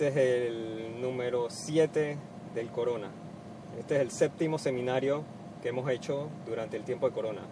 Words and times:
Este 0.00 0.08
es 0.08 0.48
el 0.48 1.02
número 1.02 1.50
7 1.50 2.16
del 2.54 2.70
Corona. 2.70 3.10
Este 3.78 3.96
es 3.96 4.00
el 4.00 4.10
séptimo 4.10 4.56
seminario 4.56 5.24
que 5.60 5.68
hemos 5.68 5.90
hecho 5.90 6.30
durante 6.46 6.78
el 6.78 6.84
tiempo 6.84 7.06
de 7.06 7.14
Corona. 7.14 7.42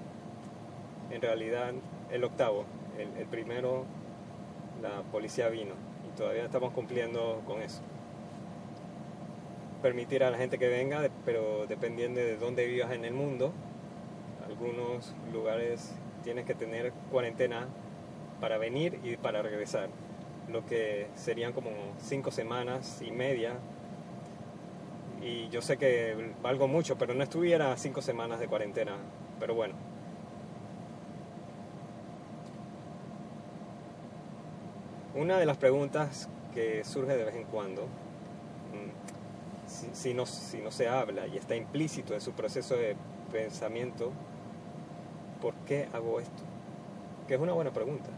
En 1.10 1.20
realidad, 1.20 1.74
el 2.10 2.24
octavo. 2.24 2.64
El, 2.96 3.26
primero, 3.26 3.84
la 4.80 5.02
policía 5.12 5.50
vino 5.50 5.74
y 6.08 6.16
todavía 6.16 6.46
estamos 6.46 6.72
cumpliendo 6.72 7.42
con 7.46 7.60
eso. 7.60 7.82
Permitir 9.82 10.24
a 10.24 10.30
la 10.30 10.38
gente 10.38 10.58
que 10.58 10.68
venga, 10.68 11.06
pero 11.26 11.66
dependiendo 11.66 12.18
de 12.18 12.38
dónde 12.38 12.66
vivas 12.66 12.92
en 12.92 13.04
el 13.04 13.12
mundo, 13.12 13.52
algunos 14.46 15.14
lugares 15.34 15.92
tienes 16.24 16.46
que 16.46 16.54
tener 16.54 16.94
cuarentena 17.12 17.68
para 18.40 18.56
venir 18.56 19.00
y 19.04 19.18
para 19.18 19.42
regresar, 19.42 19.90
lo 20.50 20.64
que 20.64 21.08
serían 21.14 21.52
como 21.52 21.70
cinco 22.00 22.30
semanas 22.30 23.00
y 23.02 23.10
media. 23.10 23.54
Y 25.20 25.48
yo 25.48 25.62
sé 25.62 25.76
que 25.76 26.32
valgo 26.42 26.68
mucho, 26.68 26.96
pero 26.96 27.14
no 27.14 27.22
estuviera 27.22 27.76
cinco 27.76 28.02
semanas 28.02 28.40
de 28.40 28.48
cuarentena, 28.48 28.96
pero 29.40 29.54
bueno. 29.54 29.74
Una 35.14 35.38
de 35.38 35.46
las 35.46 35.56
preguntas 35.56 36.28
que 36.54 36.84
surge 36.84 37.16
de 37.16 37.24
vez 37.24 37.34
en 37.34 37.44
cuando, 37.44 37.82
mm, 37.82 39.92
si, 39.92 40.14
no, 40.14 40.26
si 40.26 40.58
no 40.58 40.70
se 40.70 40.88
habla 40.88 41.26
y 41.26 41.36
está 41.36 41.56
implícito 41.56 42.14
en 42.14 42.20
su 42.20 42.32
proceso 42.32 42.76
de 42.76 42.96
pensamiento, 43.32 44.12
¿por 45.40 45.54
qué 45.66 45.88
hago 45.92 46.20
esto? 46.20 46.42
Que 47.26 47.34
es 47.34 47.40
una 47.40 47.52
buena 47.52 47.72
pregunta. 47.72 48.10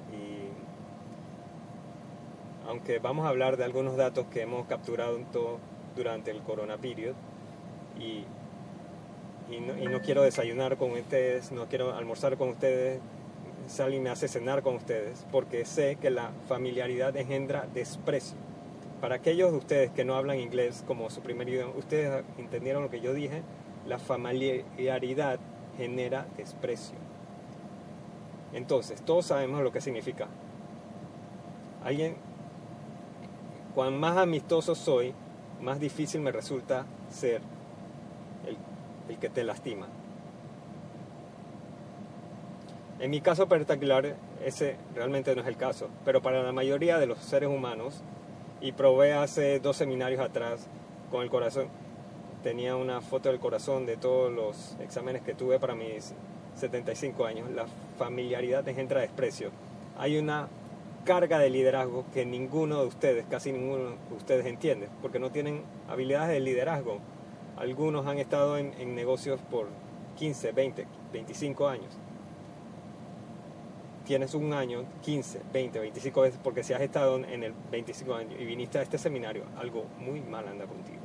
Aunque 2.70 3.00
vamos 3.00 3.26
a 3.26 3.30
hablar 3.30 3.56
de 3.56 3.64
algunos 3.64 3.96
datos 3.96 4.26
que 4.26 4.42
hemos 4.42 4.66
capturado 4.66 5.18
durante 5.96 6.30
el 6.30 6.40
Corona 6.42 6.78
Period, 6.78 7.14
y, 7.98 8.24
y, 9.52 9.60
no, 9.60 9.76
y 9.76 9.88
no 9.88 10.00
quiero 10.00 10.22
desayunar 10.22 10.76
con 10.76 10.92
ustedes, 10.92 11.50
no 11.50 11.66
quiero 11.66 11.94
almorzar 11.94 12.36
con 12.36 12.50
ustedes, 12.50 13.00
Sally 13.66 13.98
me 13.98 14.10
hace 14.10 14.28
cenar 14.28 14.62
con 14.62 14.76
ustedes, 14.76 15.26
porque 15.32 15.64
sé 15.64 15.96
que 16.00 16.10
la 16.10 16.30
familiaridad 16.48 17.16
engendra 17.16 17.66
desprecio. 17.74 18.38
Para 19.00 19.16
aquellos 19.16 19.50
de 19.50 19.58
ustedes 19.58 19.90
que 19.90 20.04
no 20.04 20.14
hablan 20.14 20.38
inglés 20.38 20.84
como 20.86 21.10
su 21.10 21.22
primer 21.22 21.48
idioma, 21.48 21.72
ustedes 21.76 22.24
entendieron 22.38 22.84
lo 22.84 22.90
que 22.90 23.00
yo 23.00 23.12
dije, 23.12 23.42
la 23.84 23.98
familiaridad 23.98 25.40
genera 25.76 26.26
desprecio. 26.36 26.96
Entonces, 28.52 29.02
todos 29.02 29.26
sabemos 29.26 29.60
lo 29.62 29.72
que 29.72 29.80
significa. 29.80 30.28
Alguien, 31.82 32.16
cuan 33.74 33.98
más 33.98 34.16
amistoso 34.16 34.74
soy, 34.74 35.14
más 35.60 35.80
difícil 35.80 36.20
me 36.20 36.32
resulta 36.32 36.86
ser 37.10 37.40
el, 38.46 38.56
el 39.08 39.18
que 39.18 39.28
te 39.28 39.44
lastima. 39.44 39.86
En 42.98 43.10
mi 43.10 43.20
caso 43.20 43.48
particular, 43.48 44.14
ese 44.44 44.76
realmente 44.94 45.34
no 45.34 45.40
es 45.40 45.48
el 45.48 45.56
caso, 45.56 45.88
pero 46.04 46.20
para 46.20 46.42
la 46.42 46.52
mayoría 46.52 46.98
de 46.98 47.06
los 47.06 47.18
seres 47.18 47.48
humanos, 47.48 48.02
y 48.60 48.72
probé 48.72 49.14
hace 49.14 49.58
dos 49.58 49.76
seminarios 49.76 50.20
atrás 50.20 50.66
con 51.10 51.22
el 51.22 51.30
corazón, 51.30 51.68
tenía 52.42 52.76
una 52.76 53.00
foto 53.00 53.30
del 53.30 53.40
corazón 53.40 53.86
de 53.86 53.96
todos 53.96 54.32
los 54.32 54.76
exámenes 54.80 55.22
que 55.22 55.34
tuve 55.34 55.58
para 55.58 55.74
mis 55.74 56.14
75 56.56 57.24
años, 57.24 57.50
la 57.50 57.66
familiaridad 57.98 58.66
engendra 58.68 59.00
desprecio. 59.00 59.50
Hay 59.98 60.18
una 60.18 60.48
carga 61.04 61.38
de 61.38 61.50
liderazgo 61.50 62.04
que 62.12 62.24
ninguno 62.24 62.80
de 62.80 62.86
ustedes, 62.86 63.24
casi 63.28 63.52
ninguno 63.52 63.90
de 63.90 64.14
ustedes 64.16 64.46
entiende, 64.46 64.88
porque 65.02 65.18
no 65.18 65.30
tienen 65.30 65.62
habilidades 65.88 66.30
de 66.30 66.40
liderazgo. 66.40 66.98
Algunos 67.56 68.06
han 68.06 68.18
estado 68.18 68.58
en, 68.58 68.72
en 68.78 68.94
negocios 68.94 69.40
por 69.50 69.68
15, 70.16 70.52
20, 70.52 70.86
25 71.12 71.68
años. 71.68 71.98
Tienes 74.04 74.34
un 74.34 74.52
año, 74.52 74.84
15, 75.02 75.40
20, 75.52 75.78
25 75.78 76.20
veces, 76.22 76.40
porque 76.42 76.62
si 76.62 76.72
has 76.72 76.80
estado 76.80 77.16
en 77.16 77.42
el 77.44 77.54
25 77.70 78.14
años 78.14 78.34
y 78.38 78.44
viniste 78.44 78.78
a 78.78 78.82
este 78.82 78.98
seminario, 78.98 79.44
algo 79.56 79.84
muy 79.98 80.20
mal 80.20 80.48
anda 80.48 80.66
contigo. 80.66 81.00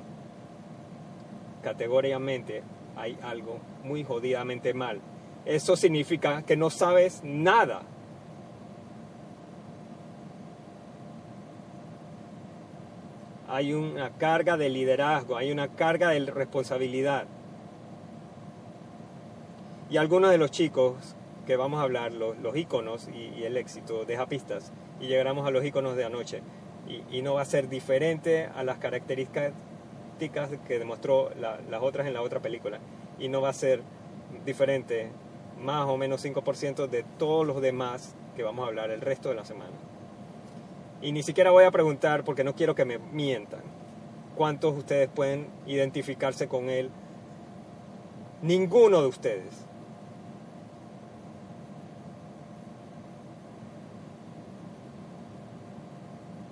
Categóricamente 1.61 2.63
hay 2.95 3.17
algo 3.21 3.59
muy 3.83 4.03
jodidamente 4.03 4.73
mal. 4.73 5.01
Eso 5.45 5.75
significa 5.75 6.41
que 6.43 6.57
no 6.57 6.69
sabes 6.69 7.21
nada. 7.23 7.83
Hay 13.47 13.73
una 13.73 14.09
carga 14.11 14.57
de 14.57 14.69
liderazgo, 14.69 15.37
hay 15.37 15.51
una 15.51 15.67
carga 15.67 16.09
de 16.09 16.19
responsabilidad. 16.25 17.25
Y 19.89 19.97
algunos 19.97 20.31
de 20.31 20.37
los 20.37 20.49
chicos 20.49 21.15
que 21.45 21.55
vamos 21.55 21.79
a 21.79 21.83
hablar, 21.83 22.11
los, 22.11 22.37
los 22.39 22.55
íconos 22.57 23.07
y, 23.07 23.43
el 23.43 23.55
éxito, 23.57 24.03
deja 24.05 24.25
pistas. 24.25 24.71
Y 24.99 25.07
llegaremos 25.07 25.45
a 25.47 25.51
los 25.51 25.63
íconos 25.63 25.95
de 25.95 26.05
anoche. 26.05 26.41
Y, 27.11 27.21
no 27.21 27.35
va 27.35 27.41
a 27.41 27.45
ser 27.45 27.69
diferente 27.69 28.49
a 28.55 28.63
las 28.63 28.77
características 28.79 29.53
que 30.67 30.79
demostró 30.79 31.29
la- 31.39 31.59
las 31.69 31.81
otras 31.81 32.07
en 32.07 32.13
la 32.13 32.21
otra 32.21 32.39
película. 32.39 32.79
Y 33.19 33.27
no 33.29 33.41
va 33.41 33.49
a 33.49 33.53
ser 33.53 33.81
diferente, 34.45 35.11
más 35.59 35.85
o 35.87 35.97
menos 35.97 36.21
5% 36.21 36.87
de 36.87 37.03
todos 37.19 37.45
los 37.45 37.61
demás 37.61 38.15
que 38.35 38.43
vamos 38.43 38.65
a 38.65 38.67
hablar 38.69 38.89
el 38.91 39.01
resto 39.01 39.29
de 39.29 39.35
la 39.35 39.45
semana. 39.45 39.71
Y 41.05 41.11
ni 41.11 41.21
siquiera 41.21 41.51
voy 41.51 41.65
a 41.65 41.69
preguntar, 41.69 42.23
porque 42.23 42.43
no 42.43 42.55
quiero 42.55 42.73
que 42.73 42.83
me 42.83 42.97
mientan, 42.97 43.59
cuántos 44.35 44.73
de 44.73 44.79
ustedes 44.79 45.07
pueden 45.07 45.45
identificarse 45.67 46.47
con 46.47 46.67
él. 46.67 46.89
Ninguno 48.41 49.03
de 49.03 49.07
ustedes. 49.07 49.67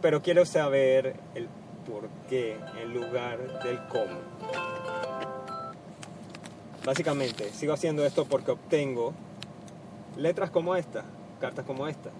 Pero 0.04 0.22
quiero 0.22 0.46
saber 0.46 1.16
el 1.34 1.50
por 1.90 2.08
qué 2.30 2.56
en 2.80 2.94
lugar 2.94 3.64
del 3.64 3.80
cómo. 3.88 4.20
Básicamente, 6.86 7.50
sigo 7.50 7.74
haciendo 7.74 8.06
esto 8.06 8.26
porque 8.26 8.52
obtengo 8.52 9.16
letras 10.16 10.52
como 10.52 10.76
esta, 10.76 11.06
cartas 11.42 11.66
como 11.66 11.88
esta. 11.88 12.12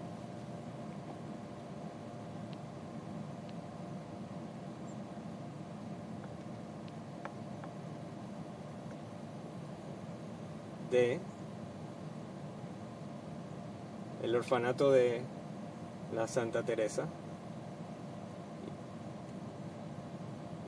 El 14.22 14.34
orfanato 14.36 14.90
de 14.90 15.22
la 16.14 16.26
Santa 16.28 16.62
Teresa. 16.62 17.06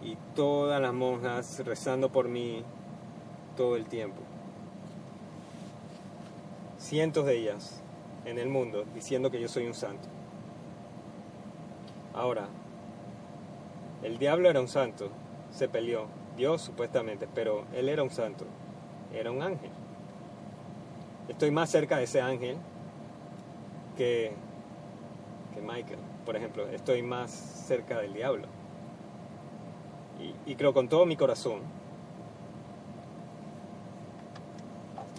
y 0.07 0.17
todas 0.37 0.81
las 0.81 0.95
monjas 0.95 1.65
rezando 1.65 2.13
por 2.13 2.29
mí 2.29 2.63
todo 3.57 3.75
el 3.75 3.87
tiempo. 3.87 4.23
Cientos 6.79 7.27
de 7.27 7.37
ellas 7.37 7.83
en 8.25 8.39
el 8.39 8.49
mundo 8.49 8.85
diciendo 8.95 9.33
que 9.33 9.41
yo 9.41 9.49
soy 9.49 9.67
un 9.67 9.75
santo. 9.75 10.09
Ahora, 12.15 12.47
el 14.05 14.19
diablo 14.19 14.49
era 14.49 14.61
un 14.61 14.69
santo, 14.69 15.11
se 15.51 15.69
peleó, 15.69 16.07
Dios 16.37 16.63
supuestamente, 16.63 17.27
pero 17.35 17.65
él 17.75 17.89
era 17.89 18.05
un 18.05 18.11
santo, 18.11 18.45
era 19.13 19.33
un 19.33 19.43
ángel. 19.43 19.71
Estoy 21.29 21.51
más 21.51 21.71
cerca 21.71 21.99
de 21.99 22.05
ese 22.05 22.21
ángel 22.21 22.57
que, 23.97 24.33
que 25.55 25.61
Michael, 25.61 25.99
por 26.25 26.37
ejemplo, 26.37 26.69
estoy 26.69 27.03
más 27.03 27.31
cerca 27.31 27.99
del 27.99 28.15
diablo 28.15 28.47
y, 30.21 30.53
y 30.53 30.55
creo 30.55 30.73
con 30.73 30.89
todo 30.89 31.05
mi 31.07 31.17
corazón, 31.17 31.61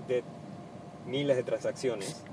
de 0.07 0.23
miles 1.05 1.35
de 1.35 1.43
transacciones, 1.43 2.23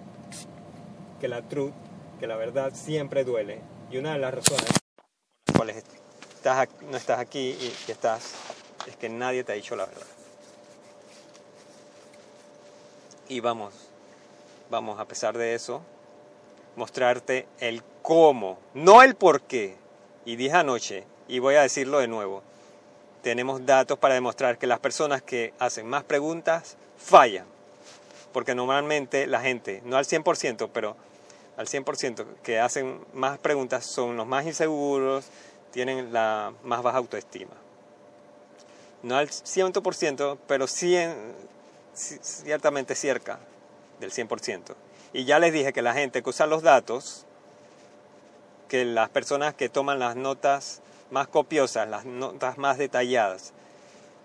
que 1.20 1.28
la 1.28 1.42
truth, 1.42 1.72
que 2.20 2.26
la 2.26 2.36
verdad 2.36 2.72
siempre 2.74 3.24
duele. 3.24 3.60
Y 3.90 3.98
una 3.98 4.12
de 4.12 4.18
las 4.18 4.34
razones 4.34 4.66
por 5.52 5.66
las 5.66 5.82
cuales 5.82 5.84
no 6.90 6.96
estás 6.96 7.18
aquí 7.18 7.56
y 7.60 7.72
que 7.86 7.92
estás, 7.92 8.34
es 8.86 8.96
que 8.96 9.08
nadie 9.08 9.44
te 9.44 9.52
ha 9.52 9.54
dicho 9.54 9.76
la 9.76 9.86
verdad. 9.86 10.06
Y 13.28 13.40
vamos, 13.40 13.72
vamos 14.70 15.00
a 15.00 15.06
pesar 15.06 15.36
de 15.38 15.54
eso, 15.54 15.82
mostrarte 16.76 17.46
el 17.58 17.82
cómo, 18.02 18.58
no 18.74 19.02
el 19.02 19.14
por 19.14 19.42
qué. 19.42 19.76
Y 20.26 20.36
dije 20.36 20.56
anoche, 20.56 21.04
y 21.28 21.38
voy 21.38 21.54
a 21.54 21.62
decirlo 21.62 21.98
de 21.98 22.08
nuevo, 22.08 22.42
tenemos 23.22 23.64
datos 23.64 23.98
para 23.98 24.14
demostrar 24.14 24.58
que 24.58 24.66
las 24.66 24.78
personas 24.78 25.22
que 25.22 25.54
hacen 25.58 25.86
más 25.86 26.04
preguntas 26.04 26.76
fallan. 26.98 27.46
Porque 28.32 28.54
normalmente 28.54 29.26
la 29.26 29.40
gente, 29.40 29.80
no 29.84 29.96
al 29.96 30.04
100%, 30.04 30.68
pero 30.72 30.96
al 31.56 31.66
100% 31.66 32.26
que 32.42 32.58
hacen 32.58 33.00
más 33.14 33.38
preguntas 33.38 33.86
son 33.86 34.16
los 34.16 34.26
más 34.26 34.44
inseguros, 34.44 35.26
tienen 35.70 36.12
la 36.12 36.52
más 36.62 36.82
baja 36.82 36.98
autoestima. 36.98 37.52
No 39.02 39.16
al 39.16 39.28
100%, 39.28 40.38
pero 40.46 40.66
sí 40.66 40.96
ciertamente 41.94 42.94
cerca 42.94 43.38
del 44.00 44.11
100%. 44.11 44.75
Y 45.12 45.25
ya 45.25 45.38
les 45.38 45.52
dije 45.52 45.73
que 45.73 45.82
la 45.82 45.94
gente 45.94 46.23
que 46.23 46.31
usa 46.31 46.46
los 46.46 46.62
datos, 46.62 47.25
que 48.69 48.85
las 48.85 49.08
personas 49.08 49.55
que 49.55 49.69
toman 49.69 49.99
las 49.99 50.17
notas 50.17 50.81
más 51.11 51.29
copiosas, 51.29 51.88
las 51.88 52.05
notas 52.05 52.58
más 52.58 52.79
detalladas, 52.79 53.52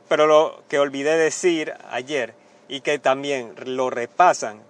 pero 0.07 0.25
lo 0.25 0.63
que 0.67 0.79
olvidé 0.79 1.15
decir 1.17 1.73
ayer 1.91 2.33
y 2.67 2.81
que 2.81 2.97
también 2.97 3.53
lo 3.65 3.91
repasan, 3.91 4.61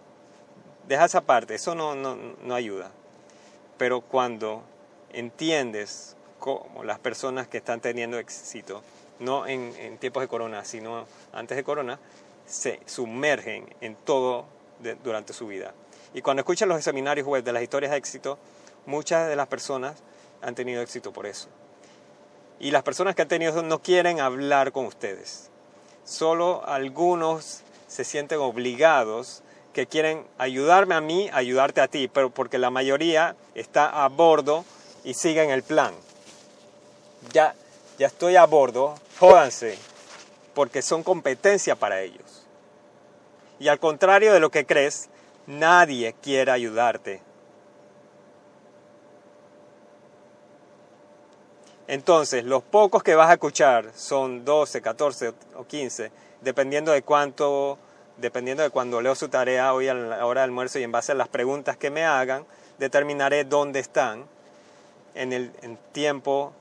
deja 0.87 1.05
esa 1.05 1.21
parte, 1.21 1.55
eso 1.55 1.75
no, 1.75 1.95
no, 1.95 2.17
no 2.43 2.55
ayuda. 2.55 2.91
Pero 3.77 4.01
cuando 4.01 4.63
entiendes 5.13 6.17
cómo 6.39 6.83
las 6.83 6.99
personas 6.99 7.47
que 7.47 7.57
están 7.57 7.79
teniendo 7.79 8.19
éxito, 8.19 8.83
no 9.19 9.47
en, 9.47 9.73
en 9.77 9.97
tiempos 9.97 10.21
de 10.21 10.27
corona, 10.27 10.65
sino 10.65 11.05
antes 11.31 11.55
de 11.55 11.63
corona, 11.63 11.99
se 12.49 12.79
sumergen 12.85 13.73
en 13.79 13.95
todo 13.95 14.45
durante 15.03 15.33
su 15.33 15.47
vida. 15.47 15.73
Y 16.13 16.21
cuando 16.21 16.41
escuchan 16.41 16.67
los 16.67 16.83
seminarios 16.83 17.27
web 17.27 17.43
de 17.43 17.53
las 17.53 17.61
historias 17.61 17.91
de 17.91 17.97
éxito, 17.97 18.37
muchas 18.85 19.29
de 19.29 19.35
las 19.35 19.47
personas 19.47 19.95
han 20.41 20.55
tenido 20.55 20.81
éxito 20.81 21.13
por 21.13 21.27
eso. 21.27 21.47
Y 22.59 22.71
las 22.71 22.83
personas 22.83 23.15
que 23.15 23.21
han 23.21 23.27
tenido 23.27 23.61
no 23.61 23.79
quieren 23.81 24.19
hablar 24.19 24.71
con 24.71 24.85
ustedes. 24.85 25.49
Solo 26.03 26.63
algunos 26.65 27.61
se 27.87 28.03
sienten 28.03 28.39
obligados 28.39 29.43
que 29.73 29.85
quieren 29.85 30.25
ayudarme 30.37 30.95
a 30.95 31.01
mí, 31.01 31.29
ayudarte 31.31 31.81
a 31.81 31.87
ti, 31.87 32.07
pero 32.07 32.31
porque 32.31 32.57
la 32.57 32.71
mayoría 32.71 33.35
está 33.53 34.03
a 34.03 34.09
bordo 34.09 34.65
y 35.03 35.13
siguen 35.13 35.51
el 35.51 35.61
plan. 35.61 35.93
Ya, 37.31 37.53
ya 37.99 38.07
estoy 38.07 38.35
a 38.35 38.45
bordo, 38.45 38.95
jódanse, 39.19 39.77
porque 40.55 40.81
son 40.81 41.03
competencia 41.03 41.75
para 41.75 42.01
ellos. 42.01 42.38
Y 43.59 43.67
al 43.67 43.79
contrario 43.79 44.33
de 44.33 44.39
lo 44.39 44.49
que 44.49 44.65
crees, 44.65 45.09
nadie 45.47 46.15
quiere 46.21 46.51
ayudarte. 46.51 47.21
Entonces, 51.87 52.43
los 52.43 52.61
pocos 52.61 53.01
que 53.01 53.15
vas 53.15 53.29
a 53.29 53.33
escuchar 53.33 53.91
son 53.95 54.45
12, 54.45 54.81
14 54.81 55.33
o 55.55 55.65
15, 55.65 56.11
dependiendo 56.41 56.91
de 56.91 57.01
cuánto, 57.01 57.79
dependiendo 58.17 58.61
de 58.61 58.69
cuando 58.69 59.01
leo 59.01 59.15
su 59.15 59.27
tarea 59.27 59.73
hoy 59.73 59.87
a 59.87 59.95
la 59.95 60.25
hora 60.25 60.41
de 60.41 60.45
almuerzo 60.45 60.77
y 60.77 60.83
en 60.83 60.91
base 60.91 61.13
a 61.13 61.15
las 61.15 61.29
preguntas 61.29 61.77
que 61.77 61.89
me 61.89 62.05
hagan, 62.05 62.45
determinaré 62.77 63.43
dónde 63.43 63.79
están 63.79 64.25
en 65.15 65.33
el 65.33 65.51
tiempo, 65.91 66.53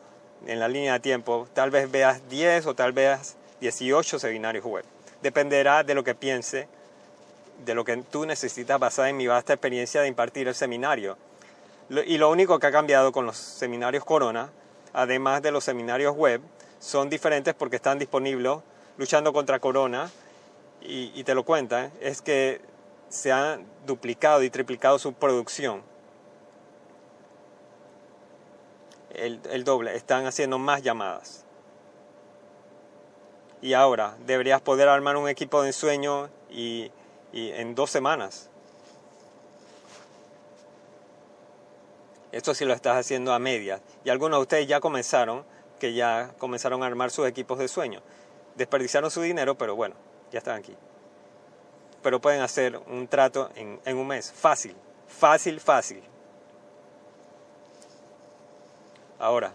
en 0.46 0.60
la 0.60 0.68
línea 0.68 0.94
de 0.94 1.00
tiempo. 1.00 1.46
Tal 1.52 1.70
vez 1.70 1.90
veas 1.90 2.26
10 2.30 2.66
o 2.66 2.74
tal 2.74 2.92
vez 2.92 3.36
18 3.60 4.18
seminarios 4.18 4.64
web. 4.64 4.84
Dependerá 5.22 5.82
de 5.82 5.94
lo 5.94 6.04
que 6.04 6.14
piense, 6.14 6.68
de 7.64 7.74
lo 7.74 7.84
que 7.84 7.96
tú 7.96 8.26
necesitas 8.26 8.78
basada 8.78 9.10
en 9.10 9.16
mi 9.16 9.26
vasta 9.26 9.54
experiencia 9.54 10.00
de 10.00 10.08
impartir 10.08 10.48
el 10.48 10.54
seminario. 10.54 11.16
Y 12.06 12.18
lo 12.18 12.30
único 12.30 12.58
que 12.58 12.66
ha 12.66 12.72
cambiado 12.72 13.12
con 13.12 13.26
los 13.26 13.36
seminarios 13.36 14.04
Corona 14.04 14.50
además 14.92 15.42
de 15.42 15.50
los 15.50 15.64
seminarios 15.64 16.14
web, 16.16 16.40
son 16.80 17.08
diferentes 17.08 17.54
porque 17.54 17.76
están 17.76 17.98
disponibles 17.98 18.58
luchando 18.96 19.32
contra 19.32 19.58
corona 19.58 20.10
y, 20.80 21.22
te 21.24 21.34
lo 21.34 21.44
cuentan, 21.44 21.92
es 22.00 22.22
que 22.22 22.60
se 23.08 23.32
han 23.32 23.66
duplicado 23.86 24.42
y 24.42 24.50
triplicado 24.50 24.98
su 24.98 25.12
producción. 25.12 25.82
El, 29.10 29.64
doble, 29.64 29.96
están 29.96 30.26
haciendo 30.26 30.58
más 30.58 30.82
llamadas. 30.82 31.44
Y 33.60 33.74
ahora 33.74 34.16
deberías 34.24 34.60
poder 34.60 34.88
armar 34.88 35.16
un 35.16 35.28
equipo 35.28 35.62
de 35.62 35.68
ensueño 35.68 36.28
y, 36.48 36.92
y 37.32 37.50
en 37.50 37.74
dos 37.74 37.90
semanas. 37.90 38.48
Esto 42.32 42.54
sí 42.54 42.64
lo 42.64 42.74
estás 42.74 42.96
haciendo 42.96 43.32
a 43.32 43.38
medias. 43.38 43.80
Y 44.04 44.10
algunos 44.10 44.38
de 44.38 44.42
ustedes 44.42 44.66
ya 44.66 44.80
comenzaron, 44.80 45.44
que 45.80 45.94
ya 45.94 46.34
comenzaron 46.38 46.82
a 46.82 46.86
armar 46.86 47.10
sus 47.10 47.26
equipos 47.26 47.58
de 47.58 47.68
sueño. 47.68 48.02
Desperdiciaron 48.56 49.10
su 49.10 49.22
dinero, 49.22 49.56
pero 49.56 49.76
bueno, 49.76 49.94
ya 50.30 50.38
están 50.38 50.58
aquí. 50.58 50.74
Pero 52.02 52.20
pueden 52.20 52.42
hacer 52.42 52.76
un 52.86 53.08
trato 53.08 53.50
en, 53.54 53.80
en 53.84 53.96
un 53.96 54.06
mes. 54.06 54.30
Fácil, 54.30 54.76
fácil, 55.06 55.60
fácil. 55.60 56.02
Ahora, 59.18 59.52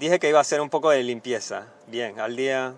dije 0.00 0.18
que 0.18 0.30
iba 0.30 0.38
a 0.38 0.40
hacer 0.40 0.62
un 0.62 0.70
poco 0.70 0.88
de 0.88 1.02
limpieza. 1.02 1.66
Bien, 1.86 2.18
al 2.20 2.34
día 2.34 2.72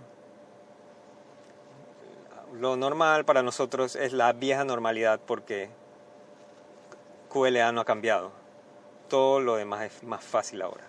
lo 2.58 2.76
normal 2.76 3.24
para 3.24 3.44
nosotros 3.44 3.94
es 3.94 4.12
la 4.12 4.32
vieja 4.32 4.64
normalidad 4.64 5.20
porque 5.24 5.70
QLA 7.32 7.70
no 7.70 7.80
ha 7.80 7.84
cambiado. 7.84 8.32
Todo 9.08 9.38
lo 9.38 9.54
demás 9.54 9.84
es 9.84 10.02
más 10.02 10.24
fácil 10.24 10.62
ahora. 10.62 10.82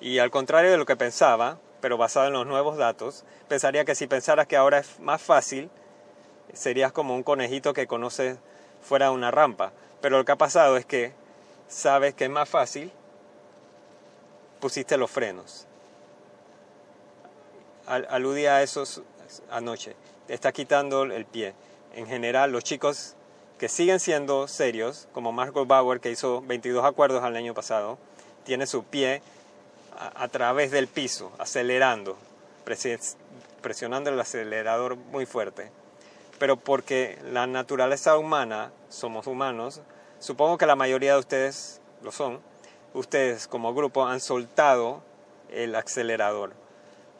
Y 0.00 0.18
al 0.18 0.30
contrario 0.30 0.70
de 0.70 0.78
lo 0.78 0.86
que 0.86 0.96
pensaba, 0.96 1.58
pero 1.82 1.98
basado 1.98 2.28
en 2.28 2.32
los 2.32 2.46
nuevos 2.46 2.78
datos, 2.78 3.24
pensaría 3.46 3.84
que 3.84 3.94
si 3.94 4.06
pensaras 4.06 4.46
que 4.46 4.56
ahora 4.56 4.78
es 4.78 4.98
más 4.98 5.20
fácil, 5.20 5.68
serías 6.54 6.90
como 6.90 7.14
un 7.14 7.22
conejito 7.22 7.74
que 7.74 7.86
conoce 7.86 8.38
fuera 8.80 9.06
de 9.06 9.12
una 9.12 9.30
rampa. 9.30 9.72
Pero 10.00 10.16
lo 10.16 10.24
que 10.24 10.32
ha 10.32 10.36
pasado 10.36 10.78
es 10.78 10.86
que 10.86 11.12
sabes 11.68 12.14
que 12.14 12.24
es 12.24 12.30
más 12.30 12.48
fácil, 12.48 12.90
pusiste 14.60 14.96
los 14.96 15.10
frenos. 15.10 15.66
aludí 17.86 18.46
a 18.46 18.62
esos 18.62 19.02
anoche 19.50 19.96
está 20.28 20.52
quitando 20.52 21.02
el 21.04 21.24
pie. 21.24 21.54
En 21.94 22.06
general, 22.06 22.52
los 22.52 22.62
chicos 22.62 23.16
que 23.58 23.68
siguen 23.68 24.00
siendo 24.00 24.48
serios, 24.48 25.08
como 25.12 25.32
Marco 25.32 25.66
Bauer, 25.66 26.00
que 26.00 26.10
hizo 26.10 26.40
22 26.42 26.84
acuerdos 26.84 27.22
al 27.22 27.36
año 27.36 27.52
pasado, 27.52 27.98
tiene 28.44 28.66
su 28.66 28.84
pie 28.84 29.22
a, 30.14 30.28
través 30.28 30.70
del 30.70 30.88
piso, 30.88 31.30
acelerando, 31.38 32.16
presionando 33.60 34.10
el 34.10 34.18
acelerador 34.18 34.96
muy 34.96 35.26
fuerte. 35.26 35.70
Pero 36.38 36.56
porque 36.56 37.18
la 37.30 37.46
naturaleza 37.46 38.16
humana, 38.16 38.72
somos 38.88 39.26
humanos, 39.26 39.82
supongo 40.20 40.56
que 40.56 40.64
la 40.64 40.76
mayoría 40.76 41.12
de 41.14 41.18
ustedes 41.18 41.82
lo 42.02 42.12
son, 42.12 42.40
ustedes 42.94 43.46
como 43.46 43.74
grupo 43.74 44.06
han 44.06 44.20
soltado 44.20 45.02
el 45.50 45.74
acelerador, 45.74 46.52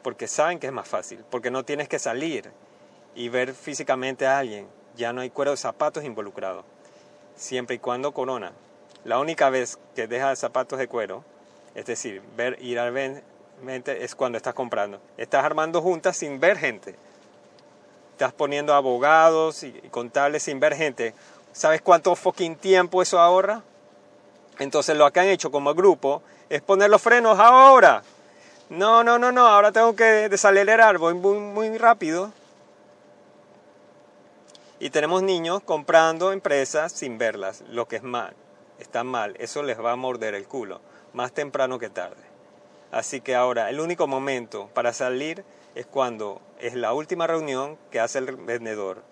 porque 0.02 0.28
saben 0.28 0.58
que 0.58 0.66
es 0.66 0.72
más 0.72 0.88
fácil, 0.88 1.24
porque 1.30 1.50
no 1.50 1.64
tienes 1.64 1.88
que 1.88 1.98
salir 1.98 2.50
y 3.14 3.28
ver 3.28 3.54
físicamente 3.54 4.26
a 4.26 4.38
alguien. 4.38 4.66
Ya 4.96 5.12
no 5.12 5.20
hay 5.20 5.30
cuero 5.30 5.52
de 5.52 5.56
zapatos 5.56 6.04
involucrado, 6.04 6.64
siempre 7.36 7.76
y 7.76 7.78
cuando 7.78 8.12
corona. 8.12 8.52
La 9.04 9.18
única 9.18 9.48
vez 9.50 9.78
que 9.94 10.06
deja 10.06 10.34
zapatos 10.36 10.78
de 10.78 10.88
cuero, 10.88 11.24
es 11.74 11.86
decir, 11.86 12.22
ver 12.36 12.58
ir 12.60 12.78
al 12.78 12.92
mente 13.62 14.04
es 14.04 14.14
cuando 14.14 14.36
estás 14.36 14.54
comprando. 14.54 15.00
Estás 15.16 15.44
armando 15.44 15.80
juntas 15.80 16.16
sin 16.16 16.40
ver 16.40 16.58
gente. 16.58 16.94
Estás 18.12 18.32
poniendo 18.32 18.74
abogados 18.74 19.62
y 19.62 19.72
contables 19.90 20.42
sin 20.42 20.60
ver 20.60 20.74
gente. 20.74 21.14
¿Sabes 21.52 21.80
cuánto 21.80 22.14
fucking 22.14 22.56
tiempo 22.56 23.00
eso 23.00 23.18
ahorra? 23.18 23.62
Entonces 24.60 24.94
lo 24.96 25.10
que 25.10 25.20
han 25.20 25.26
hecho 25.26 25.50
como 25.50 25.74
grupo 25.74 26.22
es 26.50 26.60
poner 26.60 26.90
los 26.90 27.00
frenos 27.00 27.38
ahora. 27.38 28.02
No, 28.68 29.02
no, 29.02 29.18
no, 29.18 29.32
no, 29.32 29.46
ahora 29.46 29.72
tengo 29.72 29.96
que 29.96 30.28
desacelerar, 30.28 30.98
voy 30.98 31.14
muy, 31.14 31.38
muy 31.38 31.78
rápido. 31.78 32.30
Y 34.78 34.90
tenemos 34.90 35.22
niños 35.22 35.62
comprando 35.64 36.30
empresas 36.30 36.92
sin 36.92 37.16
verlas, 37.16 37.64
lo 37.70 37.88
que 37.88 37.96
es 37.96 38.02
mal, 38.02 38.34
está 38.78 39.02
mal, 39.02 39.34
eso 39.38 39.62
les 39.62 39.78
va 39.78 39.92
a 39.92 39.96
morder 39.96 40.34
el 40.34 40.46
culo, 40.46 40.80
más 41.14 41.32
temprano 41.32 41.78
que 41.78 41.90
tarde. 41.90 42.22
Así 42.92 43.20
que 43.20 43.34
ahora, 43.34 43.70
el 43.70 43.80
único 43.80 44.06
momento 44.06 44.68
para 44.74 44.92
salir 44.92 45.42
es 45.74 45.86
cuando 45.86 46.40
es 46.58 46.74
la 46.74 46.92
última 46.92 47.26
reunión 47.26 47.78
que 47.90 48.00
hace 48.00 48.18
el 48.18 48.36
vendedor. 48.36 49.09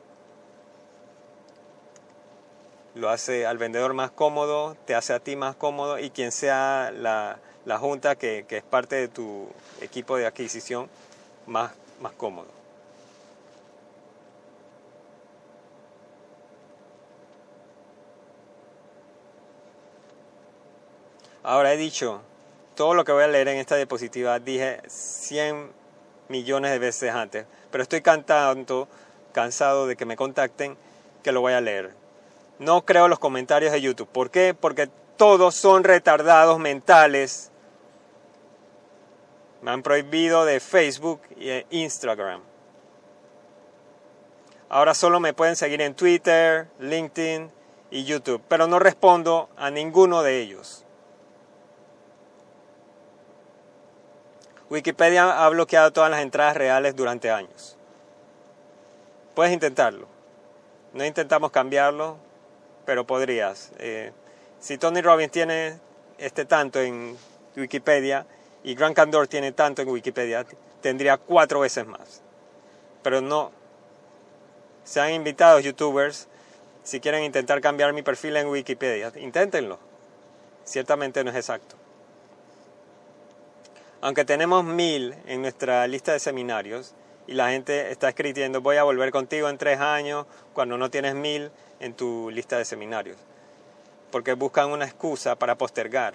Lo 2.99 3.11
hace 3.11 3.47
al 3.47 3.59
vendedor 3.59 3.95
más 3.95 4.11
cómodo, 4.11 4.77
te 4.85 4.97
hace 4.97 5.13
a 5.13 5.21
ti 5.21 5.37
más 5.37 5.55
cómodo 5.55 6.01
y 6.01 6.11
quien 6.11 6.33
sea 6.33 6.91
la, 6.93 7.39
junta 7.79 8.17
que, 8.17 8.45
que, 8.49 8.57
es 8.57 8.65
parte 8.65 8.97
de 8.97 9.07
tu 9.07 9.47
equipo 9.81 10.17
de 10.17 10.27
adquisición 10.27 10.89
más, 11.47 11.71
más 12.01 12.13
cómodo. 12.15 12.49
Ahora 21.45 21.73
he 21.73 21.77
dicho, 21.77 22.21
todo 22.75 22.95
lo 22.95 23.05
que 23.05 23.13
voy 23.13 23.23
a 23.23 23.29
leer 23.29 23.47
en 23.47 23.59
esta 23.59 23.77
diapositiva 23.77 24.41
dije 24.41 24.83
100 24.89 25.71
millones 26.29 26.73
de 26.73 26.81
veces 26.81 27.13
antes, 27.13 27.47
pero 27.71 27.85
estoy 27.85 28.03
cantando, 28.03 28.89
cansado 29.33 29.87
de 29.87 29.95
que 29.95 30.05
me 30.05 30.17
contacten 30.17 30.77
que 31.23 31.31
lo 31.31 31.41
voy 31.41 31.53
a 31.53 31.61
leer. 31.61 31.98
No 32.59 32.85
creo 32.85 33.09
los 33.09 33.19
comentarios 33.19 33.73
de 33.73 33.81
YouTube. 33.81 34.09
¿Por 34.09 34.31
qué? 34.31 34.55
Porque 34.55 34.89
todos 35.17 35.55
son 35.55 35.85
retardados 35.85 36.59
mentales. 36.59 37.51
Me 39.63 39.71
han 39.71 39.83
prohibido 39.83 40.45
de 40.45 40.61
Facebook 40.61 41.21
e 41.39 41.67
Instagram. 41.71 42.43
Ahora 44.69 44.95
solo 44.95 45.19
me 45.19 45.33
pueden 45.33 45.57
seguir 45.57 45.81
en 45.81 45.95
Twitter, 45.95 46.69
LinkedIn 46.79 47.51
y 47.91 48.05
YouTube, 48.05 48.43
pero 48.49 48.67
no 48.67 48.79
respondo 48.79 49.49
a 49.57 49.71
ninguno 49.71 50.23
de 50.23 50.41
ellos. 50.41 50.85
Wikipedia 54.69 55.45
ha 55.45 55.49
bloqueado 55.49 55.93
todas 55.93 56.11
las 56.11 56.21
entradas 56.21 56.57
reales 56.57 56.95
durante 56.95 57.31
años. 57.31 57.77
Puedes 59.35 59.53
intentarlo. 59.53 60.07
No 60.93 61.05
intentamos 61.05 61.51
cambiarlo, 61.51 62.19
pero 62.89 63.07
podrías. 63.07 63.71
Eh, 63.81 64.13
si 64.61 64.79
Tony 64.79 65.03
Robbins 65.03 65.31
tiene 65.31 65.79
este 66.17 66.47
tanto 66.47 66.81
en 66.81 67.19
Wikipedia 67.55 68.27
y 68.65 68.75
Grant 68.75 68.97
Candor 68.97 69.29
tiene 69.29 69.53
tanto 69.53 69.83
en 69.83 69.91
Wikipedia, 69.91 70.47
tendría 70.81 71.19
cuatro 71.19 71.61
veces 71.61 71.87
más. 71.87 72.23
Pero 73.03 73.21
no. 73.21 73.53
Se 74.85 75.03
han 75.03 75.13
invitado 75.13 75.61
youtubers 75.61 76.29
si 76.83 76.99
quieren 76.99 77.25
intentar 77.25 77.61
cambiar 77.61 77.93
mi 77.93 78.01
perfil 78.01 78.39
en 78.39 78.47
Wikipedia. 78.47 79.13
Inténtenlo. 79.17 79.79
Ciertamente 80.65 81.23
no 81.23 81.31
es 81.31 81.37
exacto. 81.37 81.77
Aunque 84.01 84.25
tenemos 84.25 84.65
mil 84.65 85.15
en 85.27 85.43
nuestra 85.43 85.87
lista 85.89 86.15
de 86.15 86.21
seminarios 86.21 86.95
y 87.27 87.35
la 87.35 87.51
gente 87.51 87.91
está 87.91 88.09
escribiendo 88.09 88.63
voy 88.63 88.79
a 88.79 88.83
volver 88.85 89.11
contigo 89.11 89.51
en 89.51 89.59
tres 89.59 89.79
años 89.79 90.25
cuando 90.55 90.79
no 90.79 90.89
tienes 90.89 91.15
mil 91.15 91.51
en 91.81 91.95
tu 91.95 92.31
lista 92.31 92.59
de 92.59 92.65
seminarios. 92.65 93.17
Porque 94.11 94.35
buscan 94.35 94.71
una 94.71 94.85
excusa 94.85 95.37
para 95.37 95.57
postergar. 95.57 96.15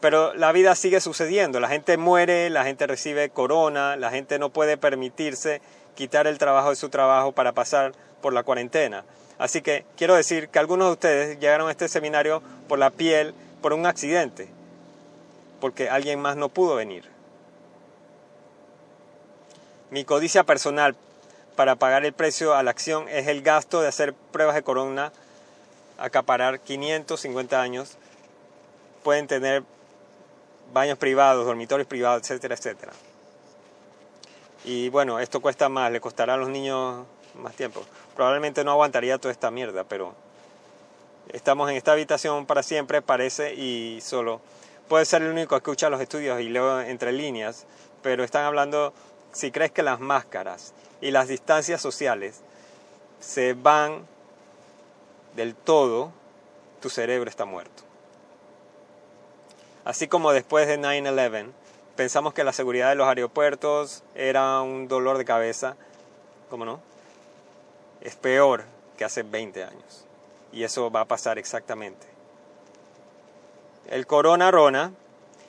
Pero 0.00 0.34
la 0.34 0.52
vida 0.52 0.74
sigue 0.74 1.00
sucediendo. 1.00 1.60
La 1.60 1.68
gente 1.68 1.96
muere, 1.96 2.48
la 2.50 2.64
gente 2.64 2.86
recibe 2.86 3.28
corona, 3.30 3.96
la 3.96 4.10
gente 4.10 4.38
no 4.38 4.50
puede 4.50 4.76
permitirse 4.76 5.60
quitar 5.94 6.26
el 6.26 6.38
trabajo 6.38 6.70
de 6.70 6.76
su 6.76 6.88
trabajo 6.88 7.32
para 7.32 7.52
pasar 7.52 7.92
por 8.22 8.32
la 8.32 8.42
cuarentena. 8.42 9.04
Así 9.38 9.60
que 9.60 9.84
quiero 9.96 10.14
decir 10.14 10.48
que 10.48 10.58
algunos 10.58 10.88
de 10.88 10.92
ustedes 10.92 11.38
llegaron 11.40 11.68
a 11.68 11.72
este 11.72 11.88
seminario 11.88 12.42
por 12.68 12.78
la 12.78 12.90
piel, 12.90 13.34
por 13.60 13.72
un 13.72 13.86
accidente 13.86 14.48
porque 15.60 15.88
alguien 15.88 16.20
más 16.20 16.36
no 16.36 16.48
pudo 16.48 16.74
venir. 16.74 17.04
Mi 19.90 20.04
codicia 20.04 20.44
personal 20.44 20.96
para 21.56 21.76
pagar 21.76 22.04
el 22.04 22.12
precio 22.12 22.54
a 22.54 22.62
la 22.62 22.70
acción 22.70 23.08
es 23.08 23.26
el 23.26 23.42
gasto 23.42 23.80
de 23.80 23.88
hacer 23.88 24.14
pruebas 24.14 24.54
de 24.54 24.62
corona, 24.62 25.12
acaparar 25.98 26.60
550 26.60 27.60
años, 27.60 27.96
pueden 29.02 29.26
tener 29.26 29.62
baños 30.72 30.98
privados, 30.98 31.44
dormitorios 31.46 31.86
privados, 31.86 32.22
etcétera, 32.22 32.54
etcétera. 32.54 32.92
Y 34.64 34.88
bueno, 34.90 35.20
esto 35.20 35.40
cuesta 35.40 35.68
más, 35.68 35.90
le 35.90 36.00
costará 36.00 36.34
a 36.34 36.36
los 36.36 36.48
niños 36.48 37.06
más 37.34 37.54
tiempo. 37.54 37.82
Probablemente 38.14 38.64
no 38.64 38.72
aguantaría 38.72 39.18
toda 39.18 39.32
esta 39.32 39.50
mierda, 39.50 39.84
pero 39.84 40.14
estamos 41.32 41.70
en 41.70 41.76
esta 41.76 41.92
habitación 41.92 42.46
para 42.46 42.62
siempre, 42.62 43.02
parece, 43.02 43.54
y 43.54 44.00
solo 44.02 44.40
puede 44.88 45.04
ser 45.04 45.22
el 45.22 45.30
único 45.30 45.50
que 45.50 45.56
escucha 45.56 45.88
los 45.88 46.00
estudios 46.00 46.40
y 46.40 46.48
leo 46.48 46.80
entre 46.80 47.12
líneas, 47.12 47.66
pero 48.02 48.24
están 48.24 48.44
hablando, 48.44 48.92
si 49.32 49.50
crees 49.50 49.70
que 49.70 49.82
las 49.82 50.00
máscaras 50.00 50.74
y 51.00 51.10
las 51.10 51.28
distancias 51.28 51.80
sociales 51.80 52.40
se 53.20 53.54
van 53.54 54.06
del 55.36 55.54
todo, 55.54 56.12
tu 56.80 56.90
cerebro 56.90 57.28
está 57.28 57.44
muerto. 57.44 57.82
Así 59.84 60.08
como 60.08 60.32
después 60.32 60.66
de 60.66 60.78
9-11 60.78 61.46
pensamos 61.96 62.34
que 62.34 62.44
la 62.44 62.52
seguridad 62.52 62.90
de 62.90 62.94
los 62.94 63.06
aeropuertos 63.06 64.02
era 64.14 64.60
un 64.62 64.88
dolor 64.88 65.18
de 65.18 65.24
cabeza, 65.24 65.76
¿cómo 66.48 66.64
no? 66.64 66.80
Es 68.00 68.16
peor 68.16 68.64
que 68.96 69.04
hace 69.04 69.22
20 69.22 69.64
años. 69.64 70.06
Y 70.52 70.64
eso 70.64 70.90
va 70.90 71.02
a 71.02 71.04
pasar 71.04 71.38
exactamente 71.38 72.10
el 73.90 74.06
corona 74.06 74.50
rona 74.50 74.92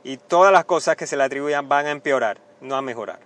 y 0.03 0.17
todas 0.17 0.51
las 0.51 0.65
cosas 0.65 0.96
que 0.98 1.08
se 1.08 1.15
le 1.15 1.24
atribuyan 1.24 1.70
van 1.70 1.86
a 1.86 1.91
empeorar, 1.91 2.39
no 2.60 2.75
a 2.75 2.81
mejorar. 2.81 3.20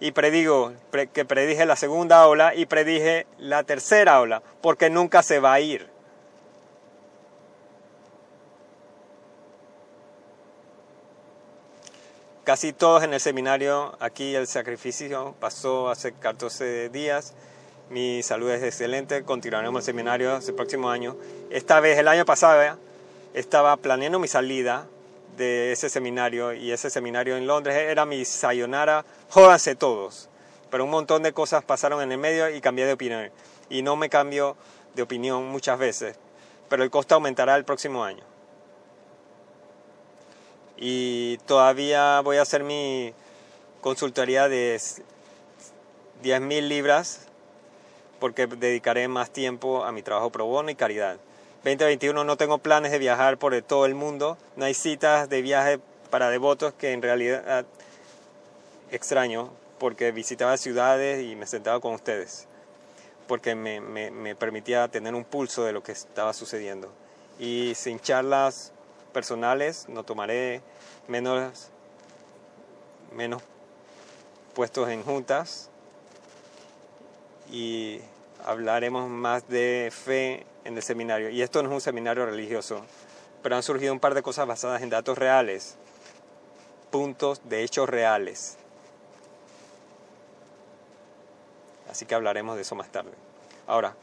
Y 0.00 0.12
predigo 0.12 0.72
que 1.12 1.24
predije 1.24 1.66
la 1.66 1.76
segunda 1.76 2.26
ola 2.26 2.54
y 2.54 2.66
predije 2.66 3.26
la 3.38 3.62
tercera 3.62 4.20
ola, 4.20 4.42
porque 4.60 4.90
nunca 4.90 5.22
se 5.22 5.40
va 5.40 5.54
a 5.54 5.60
ir. 5.60 5.88
Casi 12.42 12.74
todos 12.74 13.02
en 13.02 13.14
el 13.14 13.20
seminario, 13.20 13.96
aquí 14.00 14.34
el 14.34 14.46
sacrificio 14.46 15.34
pasó 15.40 15.88
hace 15.88 16.12
14 16.12 16.90
días 16.90 17.34
mi 17.90 18.22
salud 18.22 18.50
es 18.50 18.62
excelente, 18.62 19.24
continuaremos 19.24 19.82
el 19.82 19.84
seminario 19.84 20.38
el 20.38 20.54
próximo 20.54 20.88
año. 20.88 21.16
Esta 21.50 21.80
vez, 21.80 21.98
el 21.98 22.08
año 22.08 22.24
pasado, 22.24 22.78
estaba 23.34 23.76
planeando 23.76 24.18
mi 24.18 24.26
salida 24.26 24.86
de 25.36 25.72
ese 25.72 25.88
seminario 25.88 26.52
y 26.52 26.72
ese 26.72 26.90
seminario 26.90 27.36
en 27.36 27.46
Londres 27.46 27.76
era 27.76 28.04
mi 28.04 28.24
sayonara, 28.24 29.04
jódanse 29.30 29.74
todos. 29.74 30.28
Pero 30.70 30.84
un 30.84 30.90
montón 30.90 31.22
de 31.22 31.32
cosas 31.32 31.64
pasaron 31.64 32.02
en 32.02 32.12
el 32.12 32.18
medio 32.18 32.48
y 32.48 32.60
cambié 32.60 32.86
de 32.86 32.94
opinión. 32.94 33.30
Y 33.68 33.82
no 33.82 33.96
me 33.96 34.08
cambio 34.08 34.56
de 34.94 35.02
opinión 35.02 35.46
muchas 35.46 35.78
veces, 35.78 36.18
pero 36.68 36.82
el 36.82 36.90
costo 36.90 37.14
aumentará 37.14 37.56
el 37.56 37.64
próximo 37.64 38.04
año. 38.04 38.24
Y 40.76 41.38
todavía 41.46 42.20
voy 42.20 42.38
a 42.38 42.42
hacer 42.42 42.64
mi 42.64 43.14
consultoría 43.80 44.48
de 44.48 44.80
10.000 46.22 46.68
libras 46.68 47.26
porque 48.18 48.46
dedicaré 48.46 49.06
más 49.08 49.30
tiempo 49.30 49.84
a 49.84 49.92
mi 49.92 50.02
trabajo 50.02 50.30
pro 50.30 50.46
bono 50.46 50.70
y 50.70 50.74
caridad. 50.74 51.18
2021 51.64 52.24
no 52.24 52.36
tengo 52.36 52.58
planes 52.58 52.92
de 52.92 52.98
viajar 52.98 53.38
por 53.38 53.58
todo 53.62 53.86
el 53.86 53.94
mundo, 53.94 54.36
no 54.54 54.66
hay 54.66 54.74
citas 54.74 55.30
de 55.30 55.40
viaje 55.40 55.80
para 56.10 56.28
devotos 56.28 56.74
que 56.74 56.92
en 56.92 57.00
realidad 57.00 57.64
extraño 58.90 59.50
porque 59.78 60.12
visitaba 60.12 60.58
ciudades 60.58 61.24
y 61.24 61.36
me 61.36 61.46
sentaba 61.46 61.80
con 61.80 61.94
ustedes, 61.94 62.46
porque 63.26 63.54
me, 63.54 63.80
me 63.80 64.34
permitía 64.36 64.88
tener 64.88 65.14
un 65.14 65.24
pulso 65.24 65.64
de 65.64 65.72
lo 65.72 65.82
que 65.82 65.92
estaba 65.92 66.34
sucediendo. 66.34 66.92
Y 67.38 67.72
sin 67.76 67.98
charlas 67.98 68.72
personales 69.14 69.88
no 69.88 70.04
tomaré 70.04 70.60
menos, 71.08 71.70
menos 73.10 73.42
puestos 74.52 74.90
en 74.90 75.02
juntas 75.02 75.70
y 77.50 78.00
hablaremos 78.44 79.08
más 79.08 79.48
de 79.48 79.90
fe 79.92 80.46
en 80.64 80.76
el 80.76 80.82
seminario. 80.82 81.30
Y 81.30 81.42
esto 81.42 81.62
no 81.62 81.68
es 81.70 81.74
un 81.74 81.80
seminario 81.80 82.26
religioso, 82.26 82.84
pero 83.42 83.56
han 83.56 83.62
surgido 83.62 83.92
un 83.92 84.00
par 84.00 84.14
de 84.14 84.22
cosas 84.22 84.46
basadas 84.46 84.82
en 84.82 84.90
datos 84.90 85.18
reales, 85.18 85.76
puntos 86.90 87.40
de 87.44 87.62
hechos 87.62 87.88
reales. 87.88 88.58
Así 91.90 92.06
que 92.06 92.14
hablaremos 92.14 92.56
de 92.56 92.62
eso 92.62 92.74
más 92.74 92.88
tarde. 92.90 93.12
Ahora, 93.66 93.94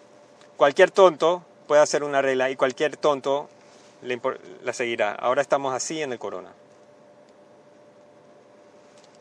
cualquier 0.58 0.92
tonto 0.92 1.44
puede 1.68 1.82
hacer 1.82 2.04
una 2.04 2.22
regla 2.22 2.50
y 2.50 2.56
cualquier 2.56 2.98
tonto 2.98 3.50
la 4.64 4.74
seguirá. 4.74 5.12
Ahora 5.12 5.42
estamos 5.42 5.74
así 5.74 6.02
en 6.02 6.12
el 6.12 6.20
corona. 6.20 6.52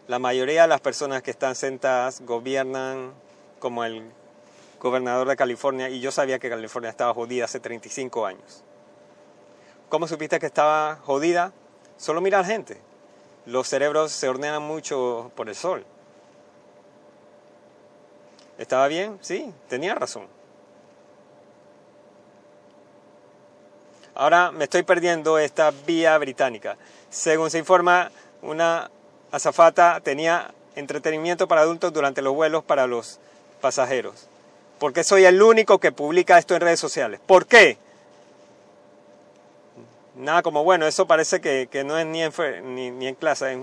La 0.09 0.19
mayoría 0.19 0.63
de 0.63 0.69
las 0.69 0.81
personas 0.81 1.23
que 1.23 1.31
están 1.31 1.55
sentadas 1.55 2.21
gobiernan 2.23 3.13
como 3.59 3.85
el 3.85 4.11
gobernador 4.81 5.29
de 5.29 5.37
California, 5.37 5.89
y 5.91 6.01
yo 6.01 6.11
sabía 6.11 6.39
que 6.39 6.49
California 6.49 6.91
estaba 6.91 7.15
jodida 7.15 7.45
hace 7.45 7.61
35 7.61 8.27
años. 8.27 8.65
¿Cómo 9.89 10.09
supiste 10.09 10.41
que 10.41 10.47
estaba 10.47 10.97
jodida? 11.05 11.53
Solo 11.97 12.21
mira 12.21 12.39
a 12.39 12.43
la 12.43 12.49
gente. 12.49 12.81
Los 13.45 13.69
cerebros 13.69 14.11
se 14.11 14.29
ordenan 14.29 14.63
mucho 14.63 15.31
por 15.37 15.49
el 15.49 15.55
sol. 15.55 15.85
¿Estaba 18.59 18.89
bien? 18.89 19.19
Sí, 19.21 19.53
tenía 19.69 19.95
razón. 19.95 20.27
Ahora 24.15 24.51
me 24.51 24.65
estoy 24.65 24.83
perdiendo 24.83 25.39
esta 25.39 25.73
vía 25.87 26.17
británica. 26.19 26.77
Según 27.11 27.51
se 27.51 27.59
informa, 27.59 28.11
una 28.43 28.91
azafata 29.31 30.01
tenía 30.01 30.53
entretenimiento 30.75 31.49
para 31.49 31.63
adultos 31.63 31.93
durante 31.93 32.23
los 32.23 32.35
vuelos 32.35 32.65
para 32.65 32.87
los 32.87 33.19
pasajeros 33.61 34.30
porque 34.81 35.05
soy 35.05 35.27
el 35.27 35.41
único 35.43 35.79
que 35.79 35.93
publica 35.93 36.39
esto 36.39 36.55
en 36.55 36.63
redes 36.63 36.81
sociales. 36.81 37.21
¿Por 37.25 37.47
qué? 37.47 37.77
Nada 40.17 40.43
como, 40.43 40.65
bueno, 40.65 40.87
eso 40.87 41.07
parece 41.07 41.41
que, 41.43 41.85
no 41.85 41.99
es 41.99 42.07
ni 42.07 42.23
en, 42.23 43.15
clase, 43.15 43.59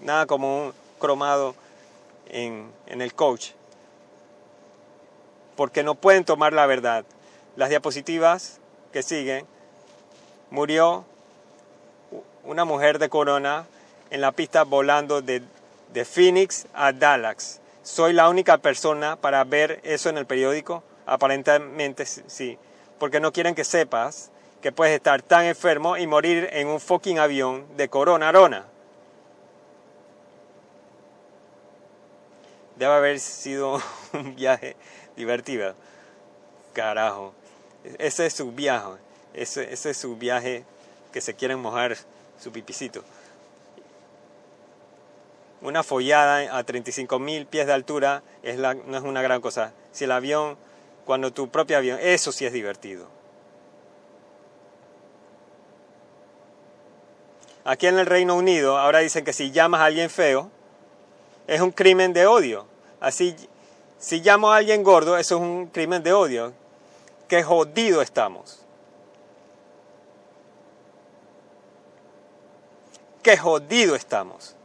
nada 0.00 0.26
como 0.26 0.66
un 0.66 0.74
cromado 0.98 1.56
en, 2.28 2.70
el 2.86 3.14
coach. 3.14 3.52
porque 5.56 5.82
no 5.82 5.94
pueden 5.94 6.24
tomar 6.24 6.52
la 6.52 6.66
verdad. 6.66 7.04
Las 7.56 7.70
diapositivas 7.70 8.60
que 8.92 9.02
siguen, 9.02 9.46
murió 10.50 11.06
una 12.44 12.66
mujer 12.66 12.98
de 12.98 13.08
Corona 13.08 13.66
en 14.10 14.20
la 14.20 14.32
pista 14.32 14.64
volando 14.64 15.22
de 15.22 16.04
Phoenix 16.04 16.66
a 16.74 16.92
Dallas. 16.92 17.60
Soy 17.90 18.12
la 18.12 18.28
única 18.28 18.58
persona 18.58 19.16
para 19.16 19.42
ver 19.42 19.80
eso 19.82 20.10
en 20.10 20.16
el 20.16 20.24
periódico. 20.24 20.84
Aparentemente 21.06 22.06
sí, 22.06 22.56
porque 23.00 23.18
no 23.18 23.32
quieren 23.32 23.56
que 23.56 23.64
sepas 23.64 24.30
que 24.62 24.70
puedes 24.70 24.94
estar 24.94 25.22
tan 25.22 25.46
enfermo 25.46 25.96
y 25.96 26.06
morir 26.06 26.48
en 26.52 26.68
un 26.68 26.78
fucking 26.78 27.18
avión 27.18 27.66
de 27.76 27.88
Corona 27.88 28.28
Arona. 28.28 28.64
Debe 32.76 32.94
haber 32.94 33.18
sido 33.18 33.82
un 34.12 34.36
viaje 34.36 34.76
divertido. 35.16 35.74
Carajo. 36.72 37.34
Ese 37.98 38.26
es 38.26 38.34
su 38.34 38.52
viaje. 38.52 39.00
Ese, 39.34 39.72
ese 39.72 39.90
es 39.90 39.96
su 39.96 40.14
viaje 40.14 40.64
que 41.12 41.20
se 41.20 41.34
quieren 41.34 41.58
mojar 41.58 41.96
su 42.38 42.52
pipicito. 42.52 43.02
Una 45.62 45.82
follada 45.82 46.56
a 46.56 46.64
35.000 46.64 47.46
pies 47.46 47.66
de 47.66 47.72
altura 47.72 48.22
es 48.42 48.58
la, 48.58 48.74
no 48.74 48.96
es 48.96 49.02
una 49.02 49.20
gran 49.20 49.40
cosa. 49.40 49.72
Si 49.92 50.04
el 50.04 50.12
avión, 50.12 50.56
cuando 51.04 51.32
tu 51.32 51.50
propio 51.50 51.76
avión, 51.76 51.98
eso 52.00 52.32
sí 52.32 52.46
es 52.46 52.52
divertido. 52.52 53.06
Aquí 57.64 57.86
en 57.86 57.98
el 57.98 58.06
Reino 58.06 58.36
Unido 58.36 58.78
ahora 58.78 59.00
dicen 59.00 59.24
que 59.24 59.34
si 59.34 59.50
llamas 59.50 59.82
a 59.82 59.84
alguien 59.84 60.08
feo, 60.08 60.50
es 61.46 61.60
un 61.60 61.72
crimen 61.72 62.12
de 62.14 62.26
odio. 62.26 62.66
Así, 63.00 63.36
si 63.98 64.20
llamo 64.20 64.50
a 64.50 64.56
alguien 64.56 64.82
gordo, 64.82 65.18
eso 65.18 65.36
es 65.36 65.42
un 65.42 65.66
crimen 65.66 66.02
de 66.02 66.12
odio. 66.12 66.54
Qué 67.28 67.42
jodido 67.42 68.00
estamos. 68.00 68.64
Qué 73.22 73.36
jodido 73.36 73.94
estamos. 73.94 74.56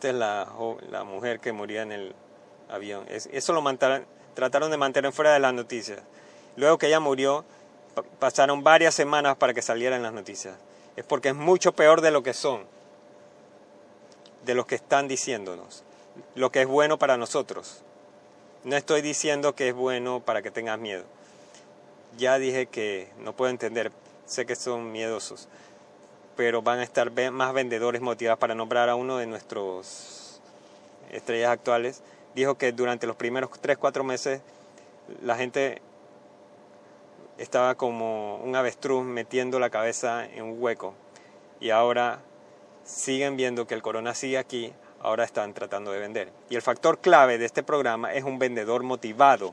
Esta 0.00 0.08
es 0.08 0.14
la, 0.14 0.50
la 0.90 1.04
mujer 1.04 1.40
que 1.40 1.52
moría 1.52 1.82
en 1.82 1.92
el 1.92 2.14
avión. 2.70 3.04
eso 3.10 3.52
lo 3.52 3.62
trataron 4.32 4.70
de 4.70 4.78
mantener 4.78 5.12
fuera 5.12 5.34
de 5.34 5.40
las 5.40 5.52
noticias. 5.52 6.00
Luego 6.56 6.78
que 6.78 6.86
ella 6.86 7.00
murió, 7.00 7.44
pasaron 8.18 8.64
varias 8.64 8.94
semanas 8.94 9.36
para 9.36 9.52
que 9.52 9.60
salieran 9.60 10.02
las 10.02 10.14
noticias. 10.14 10.56
Es 10.96 11.04
porque 11.04 11.28
es 11.28 11.34
mucho 11.34 11.72
peor 11.72 12.00
de 12.00 12.12
lo 12.12 12.22
que 12.22 12.32
son, 12.32 12.64
de 14.46 14.54
lo 14.54 14.66
que 14.66 14.76
están 14.76 15.06
diciéndonos, 15.06 15.84
lo 16.34 16.50
que 16.50 16.62
es 16.62 16.66
bueno 16.66 16.98
para 16.98 17.18
nosotros. 17.18 17.82
No 18.64 18.76
estoy 18.76 19.02
diciendo 19.02 19.54
que 19.54 19.68
es 19.68 19.74
bueno 19.74 20.20
para 20.20 20.40
que 20.40 20.50
tengas 20.50 20.78
miedo. 20.78 21.04
Ya 22.16 22.38
dije 22.38 22.68
que 22.68 23.10
no 23.18 23.36
puedo 23.36 23.50
entender, 23.50 23.92
sé 24.24 24.46
que 24.46 24.56
son 24.56 24.92
miedosos, 24.92 25.46
pero 26.40 26.62
van 26.62 26.78
a 26.78 26.82
estar 26.82 27.12
más 27.30 27.52
vendedores 27.52 28.00
motivados 28.00 28.38
para 28.38 28.54
nombrar 28.54 28.88
a 28.88 28.94
uno 28.94 29.18
de 29.18 29.26
nuestros 29.26 30.40
estrellas 31.10 31.50
actuales. 31.50 32.02
Dijo 32.34 32.54
que 32.54 32.72
durante 32.72 33.06
los 33.06 33.14
primeros 33.14 33.50
3, 33.60 33.76
4 33.76 34.04
meses 34.04 34.40
la 35.20 35.36
gente 35.36 35.82
estaba 37.36 37.74
como 37.74 38.36
un 38.36 38.56
avestruz 38.56 39.04
metiendo 39.04 39.60
la 39.60 39.68
cabeza 39.68 40.24
en 40.24 40.44
un 40.44 40.56
hueco 40.62 40.94
y 41.60 41.68
ahora 41.68 42.20
siguen 42.84 43.36
viendo 43.36 43.66
que 43.66 43.74
el 43.74 43.82
corona 43.82 44.14
sigue 44.14 44.38
aquí, 44.38 44.72
ahora 45.02 45.24
están 45.24 45.52
tratando 45.52 45.92
de 45.92 45.98
vender. 45.98 46.32
Y 46.48 46.56
el 46.56 46.62
factor 46.62 47.00
clave 47.00 47.36
de 47.36 47.44
este 47.44 47.62
programa 47.62 48.14
es 48.14 48.24
un 48.24 48.38
vendedor 48.38 48.82
motivado. 48.82 49.52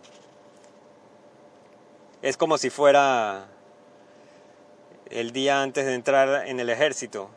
Es 2.22 2.38
como 2.38 2.58
si 2.58 2.70
fuera 2.70 3.48
el 5.12 5.32
día 5.32 5.62
antes 5.62 5.86
de 5.86 5.94
entrar 5.94 6.48
en 6.48 6.60
el 6.60 6.70
ejército. 6.70 7.30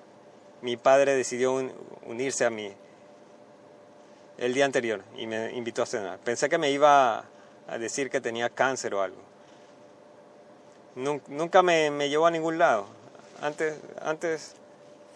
Mi 0.63 0.77
padre 0.77 1.15
decidió 1.15 1.55
unirse 2.07 2.45
a 2.45 2.51
mí 2.51 2.73
el 4.39 4.55
día 4.55 4.65
anterior 4.65 5.03
y 5.17 5.27
me 5.27 5.53
invitó 5.53 5.83
a 5.83 5.87
cenar. 5.87 6.19
Pensé 6.19 6.49
que 6.49 6.59
me 6.59 6.71
iba 6.71 7.25
a 7.69 7.79
decir 7.79 8.11
que 8.11 8.21
tenía 8.21 8.51
cáncer 8.51 8.95
o 8.95 9.03
algo 9.03 9.31
nunca 10.95 11.63
me, 11.63 12.09
llevó 12.09 12.27
a 12.27 12.31
ningún 12.31 12.59
lado. 12.59 12.87
Antes, 13.41 13.77
antes 14.03 14.55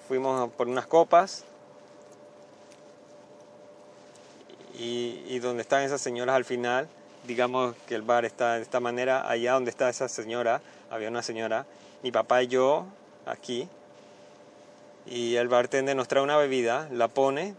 fuimos 0.09 0.51
por 0.53 0.69
unas 0.69 0.87
copas 0.87 1.45
y, 4.79 5.23
y, 5.29 5.39
donde 5.39 5.63
están 5.63 5.83
esas 5.83 6.01
señoras 6.01 6.35
al 6.37 6.45
final, 6.45 6.89
digamos 7.27 7.75
que 7.87 7.95
el 7.95 8.03
bar 8.03 8.25
está 8.25 8.55
de 8.55 8.63
esta 8.63 8.81
manera, 8.81 9.29
allá 9.29 9.53
donde 9.53 9.71
está 9.71 9.89
esa 9.89 10.09
señora, 10.09 10.63
había 10.91 11.09
una 11.09 11.23
señora, 11.23 11.67
mi 12.05 12.13
papá 12.13 12.43
y 12.43 12.49
yo 12.49 12.85
aquí, 13.25 13.67
y 15.07 15.37
el 15.37 15.49
bartender 15.49 15.97
nos 15.97 16.07
trae 16.07 16.23
una 16.23 16.37
bebida, 16.37 16.87
la 16.93 17.09
pone 17.09 17.55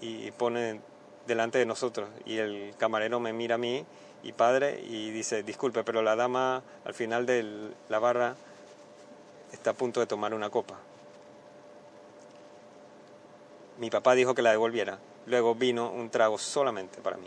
y 0.00 0.30
pone 0.30 0.80
delante 1.26 1.58
de 1.58 1.66
nosotros, 1.66 2.08
y 2.24 2.38
el 2.38 2.74
camarero 2.78 3.18
me 3.18 3.32
mira 3.32 3.56
a 3.56 3.58
mí 3.58 3.84
y 4.22 4.30
padre 4.30 4.80
y 4.88 5.10
dice, 5.10 5.42
disculpe, 5.42 5.82
pero 5.82 6.00
la 6.00 6.14
dama 6.14 6.62
al 6.84 6.94
final 6.94 7.26
de 7.26 7.72
la 7.88 7.98
barra 7.98 8.36
está 9.50 9.70
a 9.70 9.74
punto 9.74 9.98
de 9.98 10.06
tomar 10.06 10.32
una 10.32 10.48
copa. 10.48 10.76
Mi 13.78 13.90
papá 13.90 14.14
dijo 14.14 14.32
que 14.36 14.42
la 14.42 14.52
devolviera. 14.52 15.00
Luego 15.26 15.56
vino 15.56 15.90
un 15.90 16.08
trago 16.08 16.38
solamente 16.38 17.00
para 17.00 17.16
mí. 17.16 17.26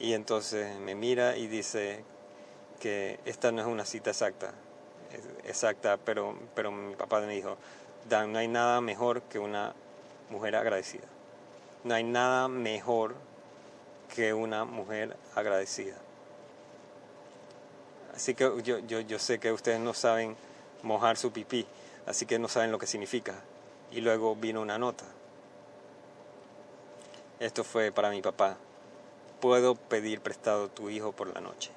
Y 0.00 0.14
entonces 0.14 0.76
me 0.80 0.96
mira 0.96 1.36
y 1.36 1.46
dice 1.46 2.04
que 2.82 3.20
esta 3.26 3.52
no 3.52 3.60
es 3.60 3.68
una 3.68 3.84
cita 3.84 4.10
exacta, 4.10 4.52
exacta, 5.44 5.98
pero, 5.98 6.36
pero 6.56 6.72
mi 6.72 6.96
papá 6.96 7.20
me 7.20 7.32
dijo, 7.32 7.56
Dan, 8.08 8.32
no 8.32 8.40
hay 8.40 8.48
nada 8.48 8.80
mejor 8.80 9.22
que 9.22 9.38
una 9.38 9.72
mujer 10.30 10.56
agradecida. 10.56 11.06
No 11.84 11.94
hay 11.94 12.02
nada 12.02 12.48
mejor 12.48 13.14
que 14.12 14.34
una 14.34 14.64
mujer 14.64 15.16
agradecida. 15.36 15.94
Así 18.16 18.34
que 18.34 18.50
yo, 18.64 18.80
yo, 18.80 18.98
yo 18.98 19.18
sé 19.20 19.38
que 19.38 19.52
ustedes 19.52 19.78
no 19.78 19.94
saben 19.94 20.36
mojar 20.82 21.16
su 21.16 21.30
pipí, 21.30 21.64
así 22.06 22.26
que 22.26 22.40
no 22.40 22.48
saben 22.48 22.72
lo 22.72 22.80
que 22.80 22.88
significa. 22.88 23.34
Y 23.92 24.00
luego 24.00 24.34
vino 24.34 24.60
una 24.60 24.76
nota. 24.76 25.04
Esto 27.38 27.62
fue 27.62 27.92
para 27.92 28.10
mi 28.10 28.22
papá. 28.22 28.56
Puedo 29.40 29.76
pedir 29.76 30.20
prestado 30.20 30.68
tu 30.68 30.90
hijo 30.90 31.12
por 31.12 31.32
la 31.32 31.40
noche. 31.40 31.70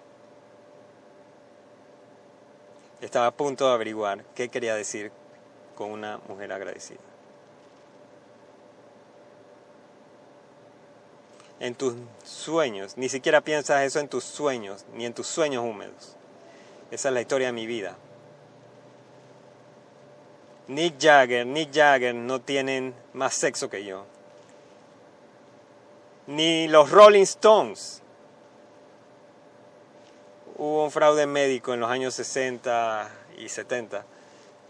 Estaba 3.05 3.27
a 3.27 3.31
punto 3.31 3.67
de 3.67 3.73
averiguar 3.75 4.25
qué 4.33 4.49
quería 4.49 4.73
decir 4.73 5.11
con 5.75 5.91
una 5.91 6.19
mujer 6.27 6.51
agradecida. 6.51 6.99
en 11.59 11.75
tus 11.75 11.93
sueños. 12.23 12.97
Ni 12.97 13.07
siquiera 13.07 13.41
piensas 13.41 13.83
eso 13.83 13.99
en 13.99 14.09
tus 14.09 14.23
sueños, 14.23 14.85
ni 14.93 15.05
en 15.05 15.13
tus 15.13 15.27
sueños 15.27 15.63
húmedos. 15.63 16.15
Esa 16.91 17.07
es 17.09 17.13
la 17.13 17.21
historia 17.21 17.47
de 17.47 17.53
mi 17.53 17.65
vida. 17.65 17.95
Nick 20.67 20.95
Jagger, 20.99 21.45
Nick 21.45 21.71
Jagger 21.73 22.13
no 22.13 22.41
tienen 22.41 22.93
más 23.13 23.35
sexo 23.35 23.69
que 23.69 23.85
yo. 23.85 24.05
Ni 26.27 26.67
los 26.67 26.89
Rolling 26.89 27.23
Stones. 27.23 28.01
Hubo 30.57 30.85
un 30.85 30.91
fraude 30.91 31.27
médico 31.27 31.73
en 31.73 31.81
los 31.81 31.89
años 31.91 32.13
60 32.13 33.09
y 33.37 33.49
70 33.49 34.05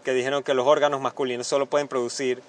que 0.02 0.12
dijeron 0.12 0.42
que 0.42 0.54
los 0.54 0.66
órganos 0.66 1.00
masculinos 1.00 1.46
solo 1.46 1.66
pueden 1.66 1.86
producir 1.86 2.42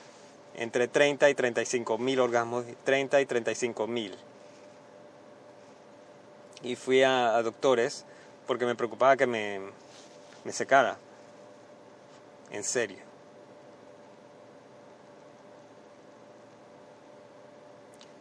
entre 0.56 0.88
30 0.88 1.30
y 1.30 1.36
35 1.36 1.97
mil 2.00 2.19
orgasmos, 2.19 2.65
30 2.84 3.21
y 3.21 3.26
35 3.26 3.88
mil. 3.88 4.15
Y 6.63 6.76
fui 6.76 7.04
a, 7.04 7.39
doctores 7.43 8.06
porque 8.47 8.65
me 8.65 8.76
preocupaba 8.76 9.17
que 9.17 9.28
me, 9.28 9.60
secara. 10.52 10.97
En 12.52 12.63
serio. 12.63 13.00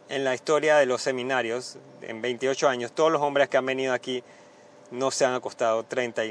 En 0.09 0.23
la 0.23 0.35
historia 0.35 0.77
de 0.77 0.85
los 0.85 1.01
seminarios, 1.01 1.77
en 2.01 2.21
28 2.21 2.69
años, 2.69 2.91
todos 2.91 3.11
los 3.11 3.21
hombres 3.21 3.49
que 3.49 3.57
han 3.57 3.65
venido 3.65 3.93
aquí 3.93 4.23
no 4.91 5.11
se 5.11 5.25
han 5.25 5.33
acostado 5.33 5.83
30 5.83 6.23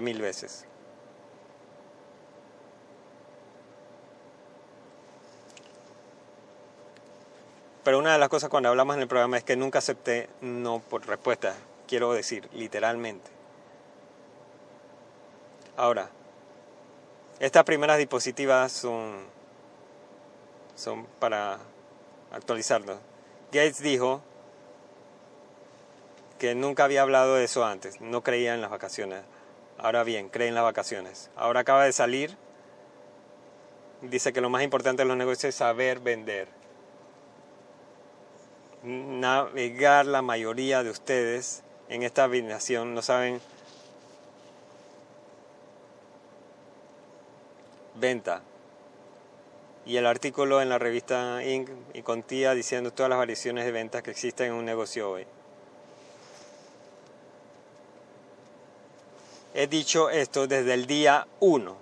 mil 0.00 0.20
veces. 0.20 0.66
Pero 7.84 7.98
una 7.98 8.12
de 8.12 8.18
las 8.18 8.28
cosas 8.28 8.50
cuando 8.50 8.68
hablamos 8.68 8.96
en 8.96 9.02
el 9.02 9.08
programa 9.08 9.38
es 9.38 9.44
que 9.44 9.56
nunca 9.56 9.78
acepté 9.78 10.28
no 10.40 10.80
por 10.80 11.06
respuesta, 11.06 11.54
quiero 11.86 12.12
decir, 12.12 12.48
literalmente. 12.52 13.30
Ahora, 15.76 16.10
Estas 17.40 17.62
primeras 17.62 17.98
diapositivas 17.98 18.72
son, 18.72 19.14
son 20.74 21.06
para 21.20 21.58
actualizarlo. 22.32 22.98
Gates 23.52 23.80
dijo 23.80 24.20
que 26.38 26.54
nunca 26.54 26.84
había 26.84 27.02
hablado 27.02 27.34
de 27.34 27.44
eso 27.44 27.64
antes, 27.64 28.00
no 28.00 28.22
creía 28.22 28.54
en 28.54 28.60
las 28.60 28.70
vacaciones. 28.70 29.22
Ahora 29.76 30.04
bien, 30.04 30.28
cree 30.28 30.48
en 30.48 30.54
las 30.54 30.64
vacaciones. 30.64 31.30
Ahora 31.36 31.60
acaba 31.60 31.84
de 31.84 31.92
salir, 31.92 32.36
dice 34.02 34.32
que 34.32 34.40
lo 34.40 34.50
más 34.50 34.62
importante 34.62 35.02
de 35.02 35.08
los 35.08 35.16
negocios 35.16 35.50
es 35.50 35.54
saber 35.56 36.00
vender. 36.00 36.48
Navegar 38.82 40.06
la 40.06 40.22
mayoría 40.22 40.82
de 40.82 40.90
ustedes 40.90 41.62
en 41.88 42.02
esta 42.02 42.28
nación 42.28 42.94
no 42.94 43.02
saben 43.02 43.40
venta. 47.96 48.42
Y 49.84 49.96
el 49.96 50.06
artículo 50.06 50.60
en 50.60 50.68
la 50.68 50.78
revista 50.78 51.42
Inc. 51.42 51.70
y 51.94 52.02
contía 52.02 52.54
diciendo 52.54 52.92
todas 52.92 53.08
las 53.10 53.18
variaciones 53.18 53.64
de 53.64 53.72
ventas 53.72 54.02
que 54.02 54.10
existen 54.10 54.48
en 54.48 54.52
un 54.52 54.64
negocio 54.64 55.10
hoy. 55.10 55.26
He 59.60 59.66
dicho 59.66 60.08
esto 60.08 60.46
desde 60.46 60.72
el 60.72 60.86
día 60.86 61.26
1. 61.40 61.76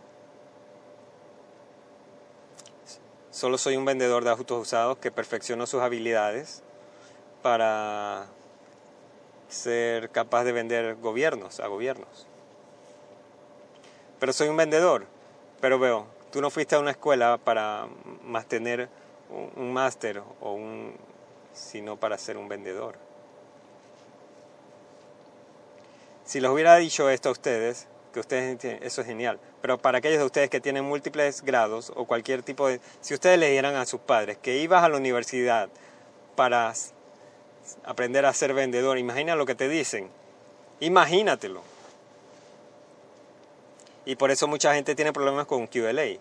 Solo 3.31 3.59
soy 3.59 3.77
un 3.77 3.85
vendedor 3.85 4.25
de 4.25 4.31
autos 4.31 4.62
usados 4.62 4.97
que 4.97 5.11
perfeccionó 5.11 5.67
sus 5.67 5.83
habilidades 5.83 6.62
para 7.43 8.29
ser 9.51 10.09
capaz 10.09 10.45
de 10.45 10.53
vender 10.53 10.97
gobiernos 10.97 11.61
a 11.61 11.67
gobiernos. 11.67 12.27
Pero 14.21 14.33
soy 14.33 14.49
un 14.49 14.57
vendedor, 14.57 15.05
pero 15.61 15.79
veo, 15.79 16.07
tú 16.33 16.41
no 16.41 16.49
fuiste 16.49 16.77
a 16.77 16.79
una 16.79 16.93
escuela 16.93 17.37
para 17.37 17.89
mantener 18.23 18.89
un, 19.55 19.75
máster 19.75 20.23
o 20.41 20.53
un 20.53 20.95
sino 21.53 21.99
para 21.99 22.17
ser 22.17 22.39
un 22.39 22.49
vendedor. 22.49 23.06
Si 26.27 26.41
les 26.41 26.51
hubiera 26.51 26.77
dicho 26.77 27.09
esto 27.09 27.29
a 27.29 27.33
ustedes, 27.33 27.87
que 28.12 28.19
ustedes 28.19 28.65
eso 28.83 29.01
es 29.01 29.07
genial, 29.07 29.39
pero 29.62 29.79
para 29.79 29.99
aquellos 29.99 30.19
de 30.19 30.25
ustedes 30.25 30.51
que 30.51 30.61
tienen 30.61 30.85
múltiples 30.85 31.43
grados 31.43 31.93
o 31.95 32.05
cualquier 32.05 32.43
tipo 32.43 32.67
de 32.67 32.81
si 33.01 33.15
ustedes 33.15 33.39
le 33.39 33.49
dieran 33.51 33.77
a 33.77 33.87
sus 33.87 34.01
padres 34.01 34.37
que 34.37 34.59
ibas 34.59 34.83
a 34.83 34.89
la 34.89 34.97
universidad 34.97 35.69
para 36.35 36.73
aprender 37.85 38.27
a 38.27 38.33
ser 38.33 38.55
vendedor, 38.55 38.99
imagina 38.99 39.37
lo 39.37 39.47
que 39.47 39.55
te 39.55 39.69
dicen. 39.69 40.09
Imagínatelo. 40.81 41.62
Y 44.05 44.17
por 44.17 44.33
eso 44.33 44.49
mucha 44.49 44.75
gente 44.75 44.97
tiene 44.97 45.12
problemas 45.12 45.47
con 45.47 45.69
QLA, 45.69 46.19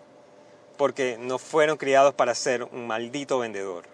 porque 0.76 1.16
no 1.18 1.38
fueron 1.38 1.76
criados 1.76 2.14
para 2.14 2.34
ser 2.36 2.62
un 2.62 2.86
maldito 2.86 3.40
vendedor. 3.40 3.84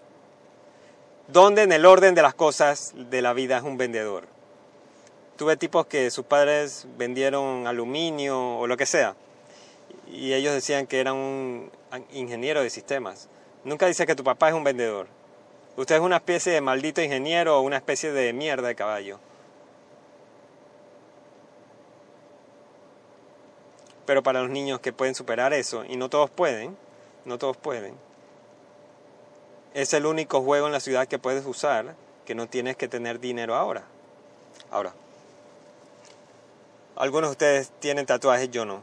¿Dónde 1.27 1.63
en 1.63 1.71
el 1.71 1.87
orden 1.87 2.13
de 2.13 2.21
las 2.21 2.35
cosas 2.35 2.93
de 2.95 3.21
la 3.23 3.33
vida 3.33 3.57
es 3.57 3.63
un 3.63 3.77
vendedor? 3.77 4.32
Tuve 5.43 5.57
tipos 5.57 5.85
que 5.87 6.09
sus 6.09 6.23
padres 6.23 6.87
vendieron 6.97 7.67
aluminio 7.67 8.59
o 8.59 8.65
lo 8.65 8.77
que 8.77 8.85
sea. 8.85 9.13
Y 10.09 10.31
ellos 10.31 10.53
decían 10.53 10.87
que 10.87 11.01
eran 11.01 11.15
un 11.15 11.69
ingeniero 12.13 12.63
de 12.63 12.69
sistemas. 12.69 13.27
Nunca 13.65 13.87
dice 13.87 14.05
que 14.05 14.15
tu 14.15 14.23
papá 14.23 14.47
es 14.47 14.55
un 14.55 14.63
vendedor. 14.63 15.07
Usted 15.75 15.95
es 15.95 16.01
una 16.01 16.15
especie 16.15 16.53
de 16.53 16.61
maldito 16.61 17.01
ingeniero 17.01 17.59
o 17.59 17.61
una 17.61 17.75
especie 17.75 18.13
de 18.13 18.31
mierda 18.31 18.69
de 18.69 18.75
caballo. 18.75 19.19
Pero 24.05 24.23
para 24.23 24.43
los 24.43 24.49
niños 24.49 24.79
que 24.79 24.93
pueden 24.93 25.13
superar 25.13 25.51
eso, 25.51 25.83
y 25.83 25.97
no 25.97 26.07
todos 26.07 26.29
pueden, 26.29 26.77
no 27.25 27.37
todos 27.37 27.57
pueden, 27.57 27.95
es 29.73 29.93
el 29.93 30.05
único 30.05 30.41
juego 30.41 30.67
en 30.67 30.71
la 30.71 30.79
ciudad 30.79 31.05
que 31.09 31.19
puedes 31.19 31.45
usar 31.45 31.95
que 32.23 32.33
no 32.33 32.47
tienes 32.47 32.77
que 32.77 32.87
tener 32.87 33.19
dinero 33.19 33.55
ahora. 33.55 33.83
Ahora, 34.71 34.93
algunos 36.95 37.29
de 37.29 37.31
ustedes 37.31 37.71
tienen 37.79 38.05
tatuajes, 38.05 38.49
yo 38.51 38.65
no. 38.65 38.81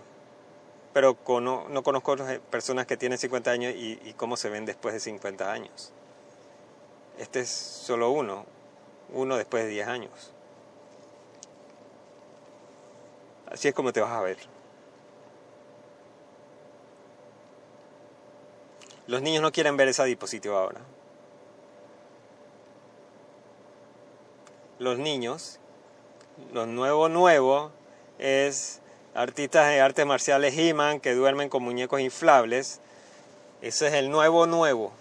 Pero 0.93 1.17
no 1.37 1.83
conozco 1.83 2.17
personas 2.51 2.87
que 2.87 2.97
tienen 2.97 3.19
50 3.19 3.51
años 3.51 3.75
y, 3.75 4.01
y 4.05 4.13
cómo 4.15 4.37
se 4.37 4.51
ven 4.51 4.67
después 4.67 4.93
de 4.93 5.01
50 5.01 5.53
años. 5.53 5.93
Este 7.19 7.41
es 7.41 7.51
solo 7.51 8.11
uno, 8.11 8.47
uno 9.13 9.37
después 9.37 9.65
de 9.65 9.71
10 9.71 9.89
años. 9.89 10.33
Así 13.47 13.69
es 13.69 13.75
como 13.75 13.93
te 13.93 14.01
vas 14.01 14.13
a 14.13 14.21
ver. 14.21 14.39
Los 19.07 19.23
niños 19.23 19.43
no 19.43 19.51
quieren 19.51 19.77
ver 19.77 19.89
esa 19.89 20.05
diapositiva 20.05 20.61
ahora. 20.61 20.81
Los 24.79 24.99
niños, 24.99 25.59
lo 26.53 26.65
nuevo 26.67 27.09
nuevo, 27.09 27.73
es 28.21 28.81
artistas 29.15 29.69
de 29.69 29.81
artes 29.81 30.07
marciales 30.07 30.57
He-Man 30.57 31.01
que 31.01 31.15
duermen 31.15 31.49
con 31.49 31.63
muñecos 31.63 32.01
inflables. 32.01 32.81
Ese 33.63 33.89
es 33.89 33.95
el 33.95 34.11
nuevo 34.11 34.47
nuevo. 34.47 34.93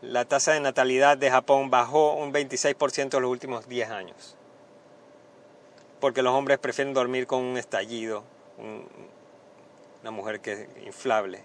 La 0.00 0.24
tasa 0.24 0.52
de 0.52 0.60
natalidad 0.60 1.16
de 1.16 1.30
Japón 1.30 1.70
bajó 1.70 2.14
un 2.14 2.32
26% 2.32 3.16
en 3.16 3.22
los 3.22 3.30
últimos 3.30 3.68
10 3.68 3.90
años. 3.90 4.36
Porque 6.00 6.22
los 6.22 6.34
hombres 6.34 6.58
prefieren 6.58 6.94
dormir 6.94 7.26
con 7.28 7.40
un 7.42 7.56
estallido, 7.56 8.24
una 10.02 10.10
mujer 10.10 10.40
que 10.40 10.52
es 10.52 10.68
inflable. 10.84 11.44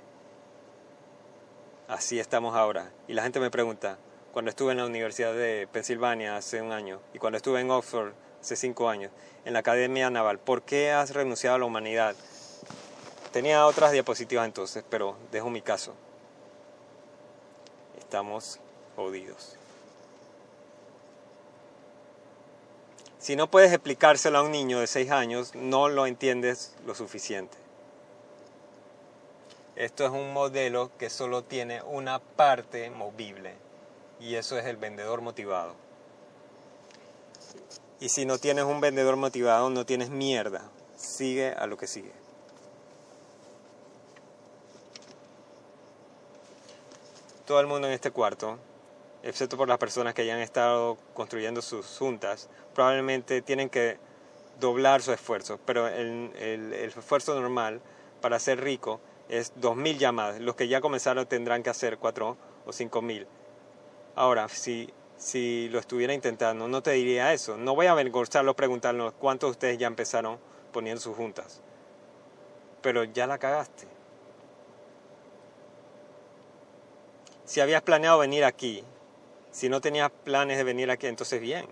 Así 1.88 2.19
estamos 2.19 2.56
ahora. 2.56 2.91
Y 3.08 3.13
la 3.13 3.21
gente 3.21 3.39
me 3.39 3.52
pregunta, 3.52 4.00
cuando 4.38 4.52
estuve 4.52 4.73
en 4.73 4.78
la 4.78 4.86
Universidad 4.86 5.34
de 5.34 5.67
Pensilvania 5.71 6.38
hace 6.38 6.62
un 6.62 6.71
año 6.71 7.02
y 7.12 7.17
cuando 7.17 7.38
estuve 7.38 7.60
en 7.60 7.71
Oxford 7.71 8.13
hace 8.39 8.56
cinco 8.56 8.88
años, 8.88 9.12
en 9.45 9.54
la 9.54 9.60
Academia 9.62 10.12
Naval. 10.12 10.38
¿Por 10.38 10.62
qué 10.62 10.91
has 10.91 11.15
renunciado 11.15 11.56
a 11.56 11.58
la 11.58 11.65
humanidad? 11.65 12.15
Tenía 13.32 13.65
otras 13.65 13.93
diapositivas 13.93 14.45
entonces, 14.45 14.84
pero 14.91 15.17
dejo 15.32 15.50
mi 15.50 15.63
caso. 15.63 15.95
Estamos 17.97 18.60
jodidos. 18.95 19.56
Si 23.17 23.36
no 23.36 23.50
puedes 23.50 23.73
explicárselo 23.73 24.38
a 24.38 24.43
un 24.43 24.52
niño 24.52 24.80
de 24.80 24.86
seis 24.86 25.10
años, 25.10 25.56
no 25.56 25.89
lo 25.89 26.06
entiendes 26.06 26.76
lo 26.86 26.93
suficiente. 26.93 27.58
Esto 29.76 30.06
es 30.06 30.12
un 30.12 30.32
modelo 30.32 30.91
que 31.00 31.10
solo 31.10 31.43
tiene 31.43 31.82
una 31.82 32.19
parte 32.19 32.91
movible 32.91 33.65
y 34.19 34.36
eso 34.36 34.58
es 34.58 34.65
el 34.65 34.77
vendedor 34.77 35.21
motivado. 35.21 35.75
Y 37.99 38.10
si 38.10 38.25
no 38.25 38.38
tienes 38.38 38.65
un 38.65 38.80
vendedor 38.80 39.15
motivado, 39.15 39.69
no 39.69 39.86
tienes 39.86 40.10
mierda. 40.10 40.69
Sigue 40.95 41.51
a 41.51 41.65
lo 41.65 41.77
que 41.77 41.88
sigue. 41.88 42.12
Todo 47.45 47.60
el 47.60 47.67
mundo 47.67 47.88
en 47.88 47.93
este 47.93 48.12
cuarto, 48.12 48.58
excepto 49.23 49.58
por 49.58 49.67
las 49.67 49.77
personas 49.77 50.13
que 50.13 50.21
hayan 50.21 50.39
estado 50.39 50.97
construyendo 51.13 51.62
sus 51.62 51.97
juntas, 51.97 52.49
probablemente 52.75 53.41
tienen 53.41 53.69
que 53.69 53.97
doblar 54.60 55.01
su 55.01 55.12
esfuerzo. 55.12 55.60
Pero 55.65 55.88
el, 55.88 56.32
el, 56.38 56.73
el 56.73 56.89
esfuerzo 56.89 57.39
normal 57.39 57.82
para 58.21 58.38
ser 58.38 58.62
rico 58.62 58.99
es 59.30 59.56
2.000 59.56 59.97
llamadas. 59.97 60.39
Los 60.39 60.56
que 60.56 60.67
ya 60.67 60.82
comenzaron 60.82 61.25
tendrán 61.25 61.63
que 61.63 61.69
hacer 61.69 61.97
4 61.97 62.38
o 62.65 62.69
5.000. 62.69 63.25
Ahora, 64.17 64.49
si, 64.49 64.91
si 65.15 65.69
lo 65.69 65.77
estuviera 65.77 66.12
intentando, 66.12 66.67
no 66.67 66.82
te 66.82 66.89
diría 66.93 67.34
eso. 67.34 67.56
No 67.56 67.75
voy 67.75 67.86
a 67.86 67.91
avergonzarlo 67.91 68.56
preguntarnos 68.56 69.13
cuántos 69.13 69.49
de 69.49 69.51
ustedes 69.51 69.77
ya 69.77 69.86
empezaron 69.86 70.39
poniendo 70.73 70.99
sus 70.99 71.15
juntas. 71.15 71.62
Pero 72.82 73.03
ya 73.03 73.27
la 73.27 73.38
cagaste. 73.38 73.86
Si 77.45 77.62
habías 77.62 77.84
planeado 77.84 78.17
venir 78.17 78.43
aquí, 78.43 78.84
si 79.51 79.69
no 79.69 79.82
tenías 79.82 80.10
planes 80.23 80.58
de 80.58 80.63
venir 80.63 80.89
aquí, 80.89 81.06
entonces 81.06 81.39
bien. 81.39 81.67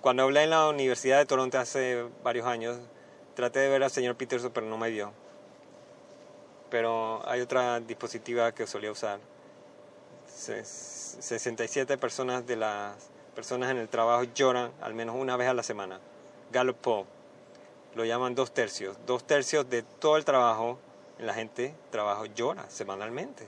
Cuando 0.00 0.22
hablé 0.22 0.44
en 0.44 0.50
la 0.50 0.70
Universidad 0.70 1.18
de 1.18 1.26
Toronto 1.26 1.58
hace 1.58 2.06
varios 2.24 2.46
años, 2.46 2.78
traté 3.34 3.58
de 3.58 3.68
ver 3.68 3.82
al 3.82 3.90
señor 3.90 4.16
Peterson, 4.16 4.52
pero 4.54 4.66
no 4.66 4.78
me 4.78 4.88
vio 4.88 5.12
pero 6.72 7.20
hay 7.28 7.42
otra 7.42 7.80
dispositiva 7.80 8.52
que 8.52 8.66
solía 8.66 8.90
usar. 8.90 9.20
67 10.26 11.98
personas 11.98 12.46
de 12.46 12.56
las 12.56 12.96
personas 13.34 13.70
en 13.70 13.76
el 13.76 13.90
trabajo 13.90 14.24
lloran 14.34 14.72
al 14.80 14.94
menos 14.94 15.14
una 15.16 15.36
vez 15.36 15.48
a 15.48 15.54
la 15.54 15.62
semana. 15.62 16.00
Gallup 16.50 16.78
Poll 16.78 17.04
lo 17.94 18.06
llaman 18.06 18.34
dos 18.34 18.54
tercios. 18.54 18.96
Dos 19.04 19.26
tercios 19.26 19.68
de 19.68 19.82
todo 19.82 20.16
el 20.16 20.24
trabajo, 20.24 20.78
la 21.18 21.34
gente 21.34 21.74
trabajo 21.90 22.24
llora 22.24 22.64
semanalmente. 22.70 23.46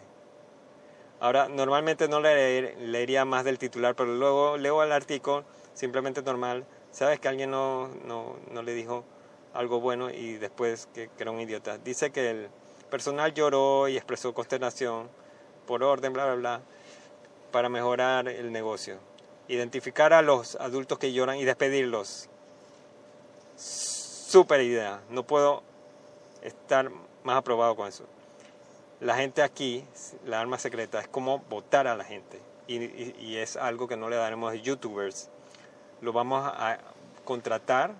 Ahora, 1.18 1.48
normalmente 1.48 2.08
no 2.08 2.20
le 2.20 2.76
leería 2.76 3.24
más 3.24 3.42
del 3.44 3.58
titular, 3.58 3.94
pero 3.94 4.14
luego 4.14 4.58
leo 4.58 4.82
el 4.82 4.92
artículo, 4.92 5.44
simplemente 5.72 6.20
normal. 6.20 6.66
Sabes 6.90 7.20
que 7.20 7.28
alguien 7.28 7.50
no, 7.50 7.88
no, 8.04 8.36
no 8.50 8.62
le 8.62 8.74
dijo 8.74 9.02
algo 9.54 9.80
bueno 9.80 10.10
y 10.10 10.34
después 10.34 10.88
que, 10.92 11.08
era 11.18 11.30
un 11.30 11.40
idiota. 11.40 11.78
Dice 11.78 12.10
que 12.10 12.30
el 12.30 12.50
personal 12.90 13.34
lloró 13.34 13.88
y 13.88 13.96
expresó 13.96 14.34
consternación 14.34 15.08
por 15.66 15.82
orden, 15.82 16.12
bla, 16.12 16.26
bla, 16.26 16.34
bla, 16.34 16.60
para 17.50 17.68
mejorar 17.68 18.28
el 18.28 18.52
negocio. 18.52 18.98
Identificar 19.48 20.12
a 20.12 20.22
los 20.22 20.56
adultos 20.56 20.98
que 20.98 21.12
lloran 21.12 21.36
y 21.36 21.44
despedirlos. 21.44 22.28
Súper 23.56 24.60
idea. 24.62 25.00
No 25.10 25.22
puedo 25.22 25.62
estar 26.42 26.90
más 27.22 27.36
aprobado 27.36 27.76
con 27.76 27.88
eso 27.88 28.04
la 29.04 29.16
gente 29.16 29.42
aquí, 29.42 29.84
la 30.24 30.40
arma 30.40 30.58
secreta, 30.58 30.98
es 30.98 31.08
como 31.08 31.40
votar 31.50 31.86
a 31.86 31.94
la 31.94 32.04
gente. 32.04 32.40
Y, 32.66 33.36
es 33.36 33.56
algo 33.56 33.86
que 33.86 33.98
no 33.98 34.08
le 34.08 34.16
daremos 34.16 34.50
a 34.50 34.54
youtubers. 34.54 35.28
Lo 36.00 36.14
vamos 36.14 36.42
a 36.46 36.78
contratar, 37.24 37.94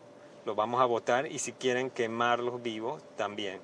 lo 0.47 0.55
vamos 0.55 0.81
a 0.81 0.87
votar 0.87 1.27
y 1.27 1.39
si 1.39 1.53
quieren 1.53 1.91
quemarlos 1.91 2.63
vivos, 2.63 3.03
también. 3.17 3.61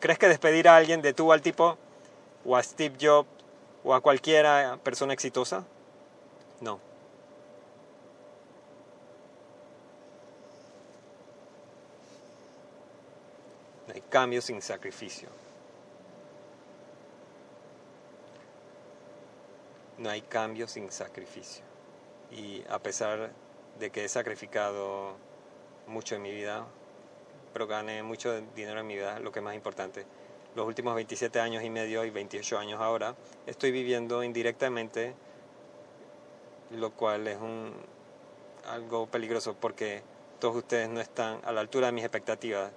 ¿Crees 0.00 0.18
que 0.18 0.28
despedir 0.28 0.68
a 0.68 0.76
alguien 0.76 1.02
de 1.02 1.12
tú 1.12 1.32
al 1.32 1.42
tipo, 1.42 1.76
o 2.44 2.56
a 2.56 2.62
Steve 2.62 2.96
Jobs, 3.00 3.28
o 3.84 3.94
a 3.94 4.00
cualquiera 4.00 4.78
persona 4.82 5.12
exitosa? 5.12 5.64
No. 6.60 6.80
No 13.86 13.94
hay 13.94 14.02
cambio 14.02 14.40
sin 14.42 14.62
sacrificio. 14.62 15.28
no 19.98 20.10
hay 20.10 20.22
cambio 20.22 20.66
sin 20.66 20.90
sacrificio. 20.90 21.64
Y 22.30 22.64
a 22.68 22.78
pesar 22.78 23.30
de 23.78 23.90
que 23.90 24.04
he 24.04 24.08
sacrificado 24.08 25.16
mucho 25.86 26.14
en 26.14 26.22
mi 26.22 26.32
vida, 26.32 26.66
pero 27.58 27.66
gané 27.66 28.04
mucho 28.04 28.40
dinero 28.54 28.78
en 28.78 28.86
mi 28.86 28.94
vida, 28.94 29.18
lo 29.18 29.32
que 29.32 29.40
es 29.40 29.44
más 29.44 29.56
importante, 29.56 30.06
los 30.54 30.64
últimos 30.64 30.94
27 30.94 31.40
años 31.40 31.64
y 31.64 31.70
medio 31.70 32.04
y 32.04 32.10
28 32.10 32.56
años 32.56 32.80
ahora, 32.80 33.16
estoy 33.48 33.72
viviendo 33.72 34.22
indirectamente, 34.22 35.12
lo 36.70 36.92
cual 36.92 37.26
es 37.26 37.36
un, 37.40 37.72
algo 38.70 39.08
peligroso 39.08 39.56
porque 39.60 40.02
todos 40.38 40.54
ustedes 40.54 40.88
no 40.88 41.00
están 41.00 41.40
a 41.44 41.50
la 41.50 41.60
altura 41.60 41.86
de 41.86 41.94
mis 41.94 42.04
expectativas. 42.04 42.70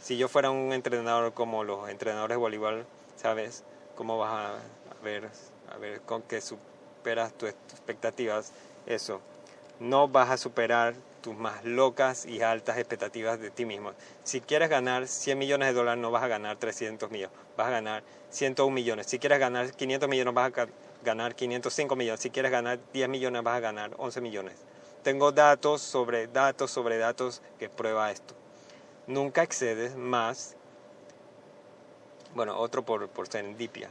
Si 0.00 0.16
yo 0.16 0.28
fuera 0.28 0.52
un 0.52 0.72
entrenador 0.72 1.34
como 1.34 1.64
los 1.64 1.88
entrenadores 1.88 2.36
de 2.36 2.38
voleibol, 2.38 2.86
¿sabes? 3.16 3.64
¿Cómo 3.96 4.16
vas 4.16 4.30
a 4.32 5.02
ver 5.02 5.28
a 5.74 5.76
ver 5.76 6.02
con 6.02 6.22
qué 6.22 6.40
superas 6.40 7.32
tus 7.32 7.48
expectativas, 7.48 8.52
eso. 8.86 9.20
No 9.80 10.06
vas 10.06 10.30
a 10.30 10.36
superar 10.36 10.94
tus 11.20 11.36
más 11.36 11.64
locas 11.64 12.26
y 12.26 12.42
altas 12.42 12.78
expectativas 12.78 13.40
de 13.40 13.50
ti 13.50 13.64
mismo. 13.64 13.92
Si 14.24 14.40
quieres 14.40 14.68
ganar 14.68 15.06
100 15.06 15.38
millones 15.38 15.68
de 15.68 15.74
dólares, 15.74 16.00
no 16.00 16.10
vas 16.10 16.22
a 16.22 16.28
ganar 16.28 16.56
300 16.56 17.10
millones, 17.10 17.36
vas 17.56 17.68
a 17.68 17.70
ganar 17.70 18.02
101 18.30 18.74
millones. 18.74 19.06
Si 19.06 19.18
quieres 19.18 19.38
ganar 19.38 19.70
500 19.72 20.08
millones, 20.08 20.34
vas 20.34 20.52
a 20.56 20.66
ganar 21.04 21.34
505 21.34 21.96
millones. 21.96 22.20
Si 22.20 22.30
quieres 22.30 22.50
ganar 22.50 22.78
10 22.92 23.08
millones, 23.08 23.42
vas 23.42 23.56
a 23.56 23.60
ganar 23.60 23.92
11 23.98 24.20
millones. 24.20 24.54
Tengo 25.02 25.32
datos 25.32 25.80
sobre 25.80 26.26
datos 26.26 26.70
sobre 26.70 26.98
datos 26.98 27.42
que 27.58 27.68
prueba 27.68 28.10
esto. 28.10 28.34
Nunca 29.06 29.42
excedes 29.42 29.96
más, 29.96 30.56
bueno, 32.34 32.58
otro 32.58 32.84
por, 32.84 33.08
por 33.08 33.28
serendipia 33.28 33.90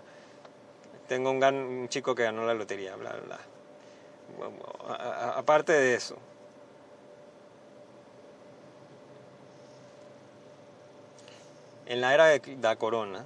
tengo 1.09 1.31
un, 1.31 1.89
chico 1.89 2.15
que 2.15 2.23
ganó 2.23 2.45
la 2.45 2.53
lotería, 2.53 2.95
bla, 2.95 3.11
bla, 3.25 3.39
bla. 4.37 5.33
aparte 5.35 5.73
de 5.73 5.95
eso, 5.95 6.15
en 11.89 11.99
la 11.99 12.13
era 12.13 12.27
de 12.27 12.57
la 12.61 12.77
corona, 12.77 13.25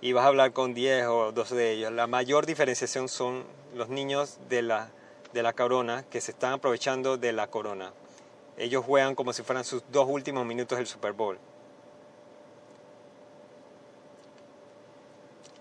y 0.00 0.12
vas 0.12 0.24
a 0.24 0.28
hablar 0.28 0.52
con 0.52 0.74
10 0.74 1.06
o 1.06 1.32
12 1.32 1.54
de 1.54 1.72
ellos, 1.72 1.92
la 1.92 2.06
mayor 2.06 2.46
diferenciación 2.46 3.08
son 3.08 3.44
los 3.74 3.88
niños 3.88 4.38
de 4.48 4.62
la, 4.62 4.90
de 5.32 5.42
la 5.42 5.52
corona 5.52 6.04
que 6.10 6.20
se 6.20 6.30
están 6.30 6.52
aprovechando 6.52 7.16
de 7.16 7.32
la 7.32 7.48
corona. 7.48 7.92
Ellos 8.56 8.84
juegan 8.84 9.14
como 9.14 9.32
si 9.32 9.42
fueran 9.42 9.64
sus 9.64 9.82
dos 9.90 10.06
últimos 10.08 10.46
minutos 10.46 10.78
del 10.78 10.86
Super 10.86 11.12
Bowl. 11.12 11.38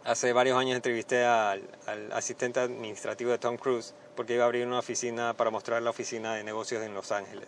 Hace 0.04 0.34
varios 0.34 0.58
años 0.58 0.76
entrevisté 0.76 1.24
al, 1.24 1.64
asistente 2.12 2.60
administrativo 2.60 3.32
de 3.32 3.38
Tom 3.38 3.56
Cruise 3.56 3.96
porque 4.16 4.36
iba 4.36 4.44
a 4.44 4.48
abrir 4.48 4.68
una 4.68 4.80
oficina 4.80 5.34
para 5.34 5.50
mostrar 5.50 5.82
la 5.82 5.90
oficina 5.90 6.36
de 6.36 6.44
negocios 6.44 6.84
en 6.84 6.94
Los 6.94 7.12
Ángeles. 7.12 7.48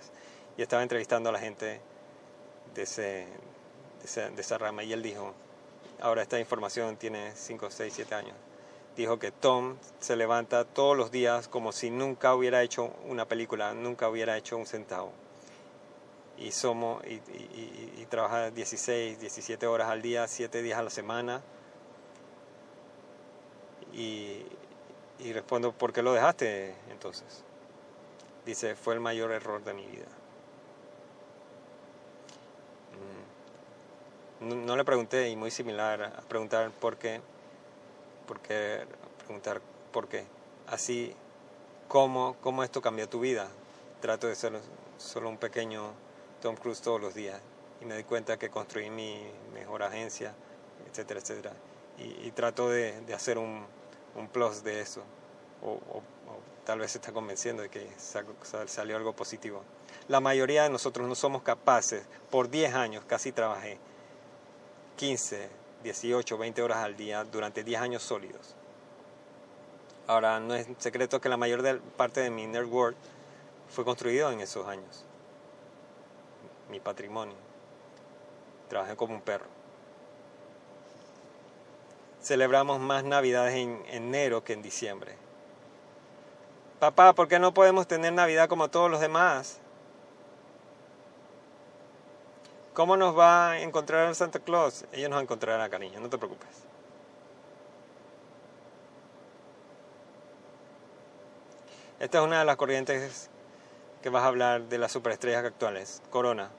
Y 0.58 0.62
estaba 0.62 0.82
entrevistando 0.82 1.30
a 1.30 1.34
la 1.34 1.40
gente 1.40 1.82
de, 2.76 2.84
ese, 2.84 3.28
de, 4.04 4.42
esa, 4.42 4.58
rama 4.58 4.84
y 4.84 4.94
él 4.94 5.02
dijo, 5.02 5.34
ahora 6.02 6.22
esta 6.22 6.40
información 6.40 6.98
tiene 6.98 7.32
5, 7.36 7.72
6, 7.72 7.94
7 7.96 8.16
años, 8.16 8.36
dijo 8.96 9.18
que 9.18 9.32
Tom 9.32 9.78
se 10.00 10.16
levanta 10.16 10.66
todos 10.66 10.96
los 10.96 11.12
días 11.12 11.48
como 11.48 11.72
si 11.72 11.90
nunca 11.90 12.36
hubiera 12.36 12.62
hecho 12.62 12.94
una 13.08 13.26
película, 13.26 13.74
nunca 13.74 14.10
hubiera 14.10 14.38
hecho 14.38 14.58
un 14.58 14.66
centavo. 14.66 15.12
Y, 16.38 16.52
somos, 16.52 17.02
y, 17.06 17.22
y 17.98 18.06
trabaja 18.10 18.52
16, 18.52 19.20
17 19.22 19.68
horas 19.68 19.90
al 19.90 20.02
día, 20.02 20.28
7 20.28 20.62
días 20.62 20.78
a 20.78 20.84
la 20.84 20.90
semana 20.90 21.42
y, 23.96 24.46
y 25.20 25.34
respondo, 25.34 25.72
¿por 25.72 25.94
qué 25.94 26.02
lo 26.02 26.14
dejaste 26.14 26.76
entonces? 26.92 27.44
Dice, 28.46 28.76
fue 28.76 28.94
el 28.94 29.00
mayor 29.00 29.32
error 29.32 29.64
de 29.64 29.74
mi 29.74 29.86
vida. 29.86 30.06
No, 34.42 34.76
le 34.76 34.84
pregunté, 34.84 35.30
y 35.30 35.38
muy 35.38 35.50
similar 35.50 36.04
a 36.04 36.22
preguntar 36.28 36.70
por 36.70 36.98
qué, 36.98 37.22
porque 38.28 38.86
preguntar 39.24 39.62
por 39.94 40.10
qué. 40.10 40.26
Así, 40.68 41.16
¿cómo, 41.88 42.36
¿cómo 42.42 42.62
esto 42.62 42.82
cambió 42.82 43.08
tu 43.08 43.22
vida? 43.22 43.48
Trato 44.02 44.28
de 44.28 44.36
ser 44.36 44.52
solo 44.98 45.30
un 45.30 45.38
pequeño 45.38 45.94
Tom 46.42 46.58
Cruise 46.58 46.82
todos 46.82 47.00
los 47.00 47.16
días. 47.16 47.40
Y 47.82 47.86
me 47.86 47.96
di 47.96 48.04
cuenta 48.04 48.38
que 48.38 48.50
construí 48.50 48.90
mi 48.90 49.26
mejor 49.54 49.84
agencia, 49.84 50.34
etcétera, 50.90 51.22
etcétera. 51.22 51.54
Y, 51.98 52.28
y 52.28 52.32
trato 52.32 52.70
de, 52.70 53.06
hacer 53.16 53.38
un, 53.38 53.66
un 54.16 54.28
plus 54.28 54.66
de 54.66 54.82
eso. 54.82 55.02
O, 55.64 55.80
tal 56.66 56.80
vez 56.80 56.92
se 56.92 56.98
está 56.98 57.14
convenciendo 57.14 57.64
de 57.64 57.70
que 57.70 57.90
salió 58.66 58.98
algo 58.98 59.14
positivo. 59.14 59.64
La 60.10 60.20
mayoría 60.20 60.64
de 60.64 60.70
nosotros 60.70 61.08
no 61.08 61.16
somos 61.16 61.42
capaces, 61.42 62.04
por 62.30 62.50
10 62.50 62.74
años 62.74 63.06
casi 63.08 63.32
trabajé 63.32 63.80
15, 64.96 65.50
18, 65.84 66.38
20 66.38 66.62
horas 66.62 66.78
al 66.78 66.96
día 66.96 67.24
durante 67.24 67.64
10 67.64 67.82
años 67.82 68.04
sólidos. 68.04 68.56
Ahora, 70.08 70.40
no 70.40 70.54
es 70.54 70.68
secreto 70.78 71.20
que 71.20 71.30
la 71.30 71.38
mayor 71.38 71.80
parte 71.98 72.22
de 72.22 72.30
mi 72.30 72.46
network 72.46 72.96
fue 73.70 73.84
construido 73.84 74.32
en 74.32 74.42
esos 74.42 74.68
años. 74.68 75.04
Mi 76.70 76.80
patrimonio. 76.80 77.36
Trabajé 78.70 78.96
como 78.96 79.16
un 79.16 79.22
perro 79.22 79.56
celebramos 82.26 82.80
más 82.80 83.04
Navidades 83.04 83.54
en 83.54 83.84
enero 83.88 84.44
que 84.44 84.54
en 84.54 84.64
diciembre. 84.64 85.16
Papá, 86.80 87.14
¿por 87.14 87.28
qué 87.28 87.38
no 87.38 87.54
podemos 87.54 87.88
tener 87.88 88.14
Navidad 88.14 88.50
como 88.50 88.70
todos 88.70 88.90
los 88.90 89.00
demás? 89.00 89.60
¿Cómo 92.76 92.98
nos 92.98 93.18
va 93.18 93.52
a 93.52 93.62
encontrar 93.62 94.14
Santa 94.16 94.40
Claus? 94.40 94.84
Ellos 94.92 95.10
nos 95.10 95.22
encontrarán, 95.22 95.72
cariño, 95.72 96.02
no 96.02 96.10
te 96.10 96.18
preocupes. 96.18 96.50
Esta 102.02 102.18
es 102.18 102.24
una 102.26 102.40
de 102.40 102.44
las 102.44 102.58
corrientes 102.58 103.30
que 104.04 104.10
vas 104.10 104.24
a 104.24 104.28
hablar 104.28 104.64
de 104.64 104.78
las 104.78 104.92
superestrellas 104.92 105.46
actuales, 105.46 106.02
Corona. 106.10 106.50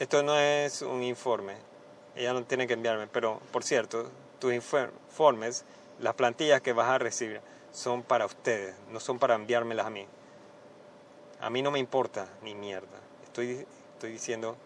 Esto 0.00 0.24
no 0.24 0.36
es 0.36 0.82
un 0.82 1.04
informe, 1.04 1.54
ella 2.16 2.32
no 2.32 2.42
tiene 2.42 2.66
que 2.66 2.72
enviarme, 2.72 3.06
pero 3.06 3.38
por 3.52 3.62
cierto, 3.62 4.10
tus 4.40 4.52
informes, 4.52 5.64
las 6.00 6.14
plantillas 6.14 6.60
que 6.60 6.72
vas 6.72 6.88
a 6.88 6.98
recibir, 6.98 7.40
son 7.70 8.02
para 8.02 8.26
ustedes, 8.26 8.74
no 8.90 8.98
son 8.98 9.20
para 9.20 9.36
enviármelas 9.36 9.86
a 9.86 9.90
mí. 9.90 10.08
A 11.40 11.50
mí 11.50 11.62
no 11.62 11.70
me 11.70 11.78
importa 11.78 12.26
ni 12.42 12.56
mierda. 12.56 12.98
Estoy, 13.22 13.64
estoy 13.94 14.10
diciendo 14.10 14.56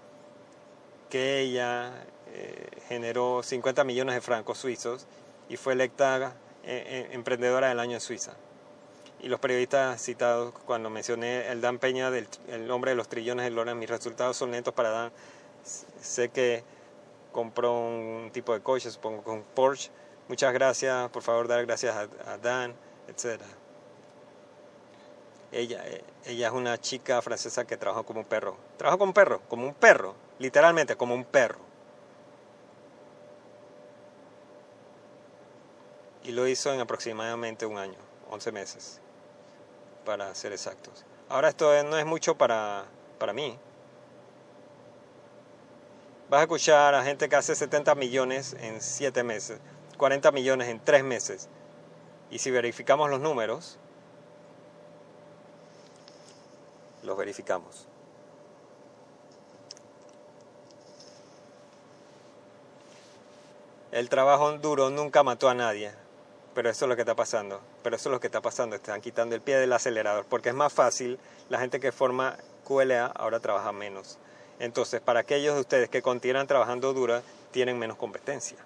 que 1.09 1.41
ella 1.41 1.93
eh, 2.33 2.67
generó 2.89 3.43
50 3.43 3.85
millones 3.85 4.15
de 4.15 4.21
francos 4.21 4.59
suizos 4.59 5.07
y 5.49 5.57
fue 5.57 5.73
electa 5.75 6.35
eh, 6.65 6.85
eh, 6.87 7.09
emprendedora 7.13 7.69
del 7.69 7.81
año 7.81 7.95
en 7.95 8.01
Suiza. 8.01 8.33
Y 9.21 9.29
los 9.29 9.41
periodistas 9.41 10.03
citados 10.03 10.53
cuando 10.67 10.91
mencioné 10.91 11.49
el 11.49 11.61
Dan 11.61 11.79
Peña 11.79 12.11
del 12.11 12.29
el 12.49 12.71
hombre 12.71 12.91
de 12.91 12.97
los 12.97 13.09
trillones 13.09 13.45
de 13.45 13.51
dólares, 13.51 13.79
mis 13.79 13.89
resultados 13.89 14.37
son 14.37 14.51
lentos 14.51 14.75
para 14.75 14.91
Dan. 14.91 15.13
Sé 16.01 16.29
que 16.29 16.63
compró 17.33 17.73
un 17.73 18.31
tipo 18.33 18.53
de 18.53 18.61
coche, 18.61 18.91
supongo 18.91 19.23
con 19.23 19.43
Porsche. 19.43 19.91
Muchas 20.29 20.53
gracias, 20.53 21.09
por 21.11 21.23
favor, 21.23 21.49
dar 21.49 21.65
gracias 21.65 21.97
a, 22.27 22.39
Dan, 22.39 22.75
etc. 23.09 23.41
Ella, 25.53 25.83
ella 26.25 26.49
es 26.49 26.53
una 26.53 26.79
chica 26.79 27.23
francesa 27.23 27.67
que 27.67 27.77
trabajó 27.77 28.05
como 28.05 28.21
un 28.21 28.27
perro. 28.27 28.57
Trabajó 28.77 28.99
como 28.99 29.11
un 29.11 29.15
perro, 29.15 29.41
como 29.49 29.67
un 29.67 29.75
perro, 29.75 30.15
literalmente 30.39 30.97
como 30.97 31.15
un 31.15 31.25
perro. 31.25 31.61
Y 36.25 36.33
lo 36.33 36.47
hizo 36.49 36.73
en 36.73 36.81
aproximadamente 36.81 37.67
un 37.67 37.79
año, 37.79 37.99
11 38.31 38.53
meses, 38.53 39.01
para 40.05 40.35
ser 40.35 40.53
exactos. 40.53 41.05
Ahora 41.29 41.49
esto 41.49 41.71
no 41.85 41.99
es 41.99 42.07
mucho 42.07 42.37
para, 42.37 42.85
para 43.19 43.33
mí, 43.33 43.59
Vas 46.29 46.41
a 46.41 46.43
escuchar 46.43 46.95
a 46.97 47.05
gente 47.05 47.29
que 47.29 47.37
hace 47.37 47.55
70 47.55 47.95
millones 47.95 48.57
en 48.59 48.81
7 48.81 49.23
meses, 49.23 49.61
40 49.97 50.33
millones 50.33 50.69
en 50.69 50.81
3 50.81 51.05
meses. 51.05 51.49
Y 52.33 52.41
si 52.41 52.51
verificamos 52.51 53.09
los 53.09 53.21
números, 53.21 53.79
los 57.05 57.17
verificamos. 57.17 57.87
El 63.97 64.11
trabajo 64.11 64.59
duro 64.59 64.91
nunca 64.91 65.23
mató 65.23 65.49
a 65.49 65.55
nadie, 65.55 65.91
pero 66.55 66.69
eso 66.69 66.85
es 66.85 66.89
lo 66.91 66.97
que 66.97 67.01
está 67.01 67.15
pasando. 67.15 67.63
Pero 67.83 67.97
eso 67.97 68.11
es 68.11 68.13
lo 68.13 68.21
que 68.21 68.27
está 68.27 68.43
pasando, 68.43 68.77
están 68.77 69.01
quitando 69.01 69.35
el 69.35 69.41
pie 69.41 69.57
del 69.57 69.73
acelerador, 69.73 70.27
porque 70.27 70.51
es 70.51 70.55
más 70.55 70.71
fácil, 70.71 71.19
la 71.49 71.59
gente 71.59 71.81
que 71.81 71.93
forma 71.93 72.37
QLA 72.67 73.07
ahora 73.07 73.41
trabaja 73.41 73.73
menos. 73.73 74.19
Entonces, 74.59 75.01
para 75.01 75.21
aquellos 75.21 75.55
de 75.55 75.63
ustedes 75.63 75.89
que 75.89 76.03
continúan 76.03 76.47
trabajando 76.47 76.93
dura, 76.93 77.23
tienen 77.53 77.79
menos 77.79 77.97
competencia. 77.97 78.59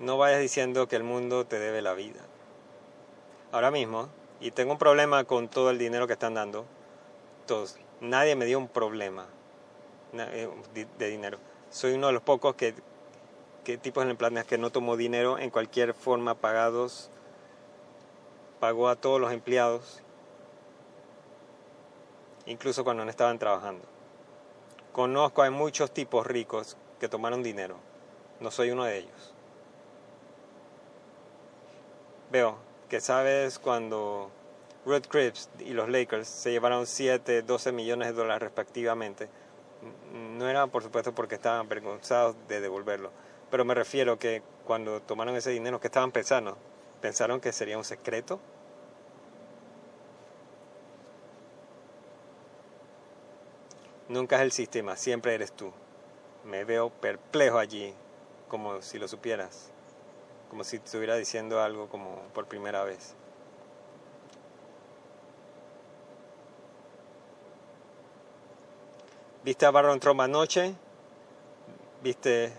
No 0.00 0.18
vayas 0.18 0.40
diciendo 0.40 0.86
que 0.86 0.96
el 0.96 1.02
mundo 1.02 1.46
te 1.46 1.58
debe 1.58 1.80
la 1.80 1.94
vida. 1.94 2.20
Ahora 3.52 3.70
mismo, 3.70 4.10
y 4.40 4.50
tengo 4.50 4.72
un 4.72 4.78
problema 4.78 5.24
con 5.24 5.48
todo 5.48 5.70
el 5.70 5.78
dinero 5.78 6.06
que 6.06 6.14
están 6.14 6.34
dando, 6.34 6.64
todos, 7.46 7.78
nadie 8.00 8.36
me 8.36 8.44
dio 8.44 8.58
un 8.58 8.68
problema 8.68 9.26
eh, 10.12 10.48
de 10.98 11.08
dinero. 11.08 11.38
Soy 11.70 11.92
uno 11.92 12.08
de 12.08 12.12
los 12.12 12.22
pocos 12.22 12.54
que 12.54 12.74
qué 13.66 13.76
tipos 13.76 14.04
de 14.04 14.12
empleados 14.12 14.44
que 14.44 14.58
no 14.58 14.70
tomó 14.70 14.96
dinero 14.96 15.40
en 15.40 15.50
cualquier 15.50 15.92
forma 15.92 16.36
pagados, 16.36 17.10
pagó 18.60 18.88
a 18.88 18.94
todos 18.94 19.20
los 19.20 19.32
empleados, 19.32 20.04
incluso 22.46 22.84
cuando 22.84 23.04
no 23.04 23.10
estaban 23.10 23.40
trabajando. 23.40 23.84
Conozco 24.92 25.42
a 25.42 25.50
muchos 25.50 25.90
tipos 25.90 26.24
ricos 26.24 26.76
que 27.00 27.08
tomaron 27.08 27.42
dinero, 27.42 27.76
no 28.38 28.52
soy 28.52 28.70
uno 28.70 28.84
de 28.84 28.98
ellos. 28.98 29.34
Veo 32.30 32.65
que 32.88 33.00
sabes 33.00 33.58
cuando 33.58 34.30
Ruth 34.84 35.06
Cripps 35.08 35.50
y 35.58 35.70
los 35.70 35.88
Lakers 35.88 36.28
se 36.28 36.52
llevaron 36.52 36.86
7, 36.86 37.42
12 37.42 37.72
millones 37.72 38.08
de 38.08 38.14
dólares 38.14 38.42
respectivamente, 38.42 39.28
no 40.12 40.48
era 40.48 40.66
por 40.68 40.82
supuesto 40.82 41.14
porque 41.14 41.34
estaban 41.34 41.66
avergonzados 41.66 42.36
de 42.48 42.60
devolverlo, 42.60 43.10
pero 43.50 43.64
me 43.64 43.74
refiero 43.74 44.18
que 44.18 44.42
cuando 44.64 45.00
tomaron 45.02 45.36
ese 45.36 45.50
dinero, 45.50 45.80
que 45.80 45.88
estaban 45.88 46.12
pensando? 46.12 46.56
¿Pensaron 47.00 47.40
que 47.40 47.52
sería 47.52 47.78
un 47.78 47.84
secreto? 47.84 48.40
Nunca 54.08 54.36
es 54.36 54.42
el 54.42 54.52
sistema, 54.52 54.96
siempre 54.96 55.34
eres 55.34 55.52
tú. 55.52 55.72
Me 56.44 56.64
veo 56.64 56.90
perplejo 56.90 57.58
allí, 57.58 57.92
como 58.48 58.80
si 58.82 58.98
lo 58.98 59.08
supieras, 59.08 59.72
como 60.50 60.64
si 60.64 60.76
estuviera 60.76 61.16
diciendo 61.16 61.60
algo 61.60 61.88
como 61.88 62.20
por 62.34 62.46
primera 62.46 62.84
vez. 62.84 63.14
¿Viste 69.44 69.64
a 69.64 69.70
Baron 69.70 70.00
Trump 70.00 70.20
anoche? 70.20 70.74
¿Viste 72.02 72.52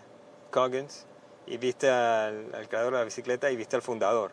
Coggins 0.52 1.06
y 1.45 1.58
viste 1.58 1.89
al, 1.89 2.67
creador 2.69 2.93
de 2.93 3.00
la 3.00 3.06
bicicleta 3.06 3.50
y 3.50 3.56
viste 3.56 3.76
al 3.76 3.82
fundador. 3.82 4.32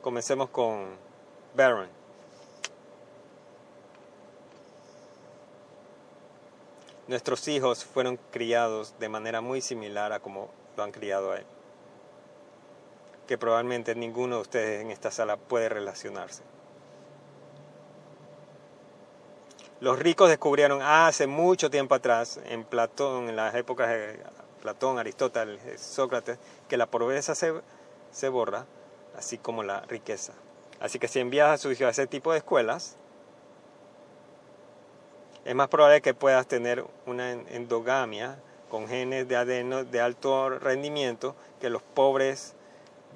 Comencemos 0.00 0.48
con 0.50 0.96
Baron. 1.54 1.88
Nuestros 7.08 7.46
hijos 7.48 7.84
fueron 7.84 8.18
criados 8.30 8.94
de 8.98 9.08
manera 9.08 9.40
muy 9.40 9.60
similar 9.60 10.12
a 10.12 10.20
como 10.20 10.50
lo 10.76 10.84
han 10.84 10.92
criado 10.92 11.32
a 11.32 11.38
él. 11.38 11.46
Que 13.26 13.38
probablemente 13.38 13.94
ninguno 13.94 14.36
de 14.36 14.42
ustedes 14.42 14.82
en 14.82 14.90
esta 14.90 15.10
sala 15.10 15.36
puede 15.36 15.68
relacionarse. 15.68 16.42
Los 19.80 19.98
ricos 19.98 20.28
descubrieron 20.28 20.80
hace 20.80 21.26
mucho 21.26 21.68
tiempo 21.68 21.96
atrás, 21.96 22.38
en 22.44 22.62
Platón, 22.64 23.28
en 23.28 23.34
las 23.34 23.54
épocas 23.54 23.90
Platón, 24.60 24.98
Aristóteles, 24.98 25.80
Sócrates, 25.80 26.38
que 26.68 26.76
la 26.76 26.86
pobreza 26.86 27.34
se, 27.34 27.52
se 28.12 28.28
borra, 28.28 28.64
así 29.16 29.38
como 29.38 29.64
la 29.64 29.80
riqueza. 29.80 30.34
Así 30.78 31.00
que 31.00 31.08
si 31.08 31.18
envías 31.18 31.50
a 31.50 31.58
su 31.58 31.72
hijo 31.72 31.84
a 31.84 31.90
ese 31.90 32.06
tipo 32.06 32.30
de 32.30 32.38
escuelas, 32.38 32.96
es 35.44 35.54
más 35.56 35.68
probable 35.68 36.00
que 36.00 36.14
puedas 36.14 36.46
tener 36.46 36.84
una 37.06 37.32
endogamia 37.32 38.38
con 38.70 38.86
genes 38.86 39.26
de 39.28 39.36
ADN 39.36 39.90
de 39.90 40.00
alto 40.00 40.48
rendimiento 40.48 41.34
que 41.60 41.68
los 41.68 41.82
pobres 41.82 42.54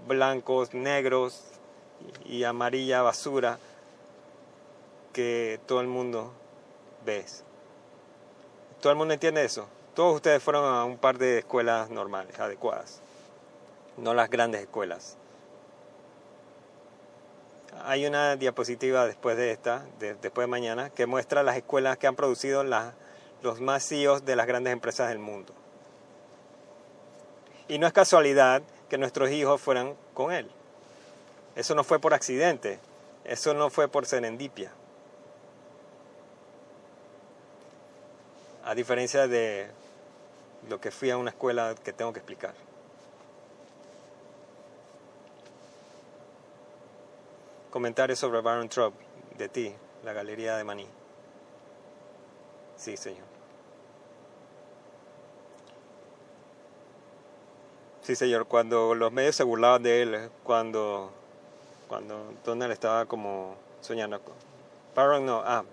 blancos, 0.06 0.74
negros 0.74 1.42
y 2.24 2.44
amarilla 2.44 3.02
basura 3.02 3.58
que 5.12 5.60
todo 5.66 5.80
el 5.80 5.86
mundo 5.86 6.32
ve. 7.04 7.24
¿Todo 8.80 8.92
el 8.92 8.98
mundo 8.98 9.14
entiende 9.14 9.44
eso? 9.44 9.66
Todos 9.94 10.16
ustedes 10.16 10.42
fueron 10.42 10.64
a 10.64 10.84
un 10.84 10.98
par 10.98 11.16
de 11.16 11.38
escuelas 11.38 11.88
normales, 11.88 12.38
adecuadas, 12.38 13.00
no 13.96 14.12
las 14.12 14.28
grandes 14.28 14.60
escuelas. 14.60 15.16
Hay 17.84 18.06
una 18.06 18.36
diapositiva 18.36 19.06
después 19.06 19.36
de 19.36 19.52
esta, 19.52 19.86
después 19.98 20.44
de 20.44 20.46
mañana, 20.46 20.90
que 20.90 21.06
muestra 21.06 21.42
las 21.42 21.56
escuelas 21.56 21.96
que 21.98 22.06
han 22.06 22.16
producido 22.16 22.64
los 23.42 23.60
más 23.60 23.86
CEOs 23.86 24.24
de 24.24 24.36
las 24.36 24.46
grandes 24.46 24.72
empresas 24.72 25.08
del 25.08 25.18
mundo. 25.18 25.54
Y 27.68 27.78
no 27.78 27.86
es 27.86 27.92
casualidad 27.92 28.62
que 28.88 28.98
nuestros 28.98 29.30
hijos 29.30 29.60
fueran 29.60 29.94
con 30.14 30.32
él. 30.32 30.50
Eso 31.54 31.74
no 31.74 31.84
fue 31.84 31.98
por 31.98 32.14
accidente, 32.14 32.78
eso 33.24 33.54
no 33.54 33.70
fue 33.70 33.88
por 33.88 34.06
serendipia. 34.06 34.70
A 38.64 38.74
diferencia 38.74 39.26
de 39.26 39.68
lo 40.68 40.80
que 40.80 40.90
fui 40.90 41.10
a 41.10 41.16
una 41.16 41.30
escuela 41.30 41.74
que 41.82 41.92
tengo 41.92 42.12
que 42.12 42.18
explicar. 42.18 42.54
Comentarios 47.70 48.18
sobre 48.18 48.40
Baron 48.40 48.68
Trump, 48.68 48.96
de 49.36 49.48
ti, 49.48 49.74
la 50.02 50.12
Galería 50.12 50.56
de 50.56 50.64
Maní. 50.64 50.86
Sí, 52.76 52.96
señor. 52.96 53.35
Sí, 58.06 58.14
señor, 58.14 58.46
cuando 58.46 58.94
los 58.94 59.10
medios 59.10 59.34
se 59.34 59.42
burlaban 59.42 59.82
de 59.82 60.02
él, 60.02 60.30
cuando, 60.44 61.10
cuando 61.88 62.34
Donald 62.44 62.70
estaba 62.70 63.06
como 63.06 63.56
soñando. 63.80 64.20
Baron 64.94 65.26
no, 65.26 65.42
ah, 65.44 65.64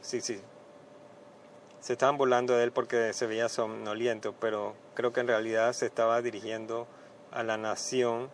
sí, 0.00 0.20
sí, 0.20 0.40
se 1.80 1.94
estaban 1.94 2.16
burlando 2.16 2.54
de 2.54 2.62
él 2.62 2.70
porque 2.70 3.12
se 3.14 3.26
veía 3.26 3.48
somnoliento, 3.48 4.32
pero 4.38 4.76
creo 4.94 5.12
que 5.12 5.18
en 5.18 5.26
realidad 5.26 5.72
se 5.72 5.86
estaba 5.86 6.22
dirigiendo 6.22 6.86
a 7.32 7.42
la 7.42 7.56
nación 7.56 8.30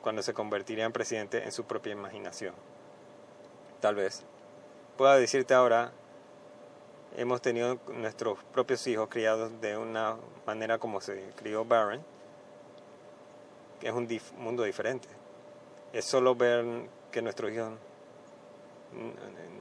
cuando 0.00 0.22
se 0.22 0.32
convertiría 0.32 0.86
en 0.86 0.92
presidente 0.92 1.44
en 1.44 1.52
su 1.52 1.64
propia 1.64 1.92
imaginación. 1.92 2.54
Tal 3.80 3.94
vez. 3.94 4.24
Pueda 4.96 5.16
decirte 5.16 5.52
ahora, 5.52 5.92
hemos 7.16 7.40
tenido 7.42 7.78
nuestros 7.88 8.38
propios 8.52 8.86
hijos 8.86 9.08
criados 9.08 9.60
de 9.60 9.76
una 9.76 10.16
manera 10.46 10.78
como 10.78 11.00
se 11.00 11.30
crió 11.36 11.64
Barron, 11.64 12.02
que 13.80 13.88
es 13.88 13.94
un 13.94 14.08
mundo 14.38 14.62
diferente. 14.62 15.08
Es 15.92 16.04
solo 16.04 16.34
ver 16.34 16.64
que 17.10 17.22
nuestros 17.22 17.52
hijos 17.52 17.72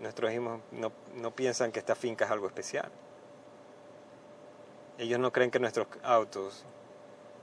nuestros 0.02 0.32
hijos 0.32 0.60
no, 0.72 0.92
no, 1.16 1.32
piensan 1.32 1.72
que 1.72 1.80
esta 1.80 1.96
finca 1.96 2.26
es 2.26 2.32
algo 2.32 2.48
especial. 2.48 2.90
Ellos 4.98 5.20
no 5.20 5.32
creen 5.32 5.52
que 5.52 5.60
nuestros 5.60 5.88
autos, 6.04 6.64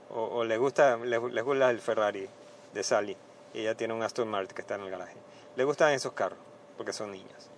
o, 0.09 0.43
les, 0.43 0.59
gusta, 0.59 0.97
les, 0.97 1.19
gusta 1.19 1.69
el 1.69 1.79
Ferrari 1.79 2.27
de 2.73 2.83
Sally, 2.83 3.15
ella 3.53 3.75
tiene 3.75 3.93
un 3.93 4.03
Aston 4.03 4.27
Martin 4.27 4.55
que 4.55 4.61
está 4.61 4.75
en 4.75 4.81
el 4.81 4.89
garaje. 4.89 5.15
Le 5.55 5.63
gustan 5.63 5.93
esos 5.93 6.13
carros 6.13 6.39
porque 6.75 6.91
son 6.91 7.11
niñas. 7.11 7.49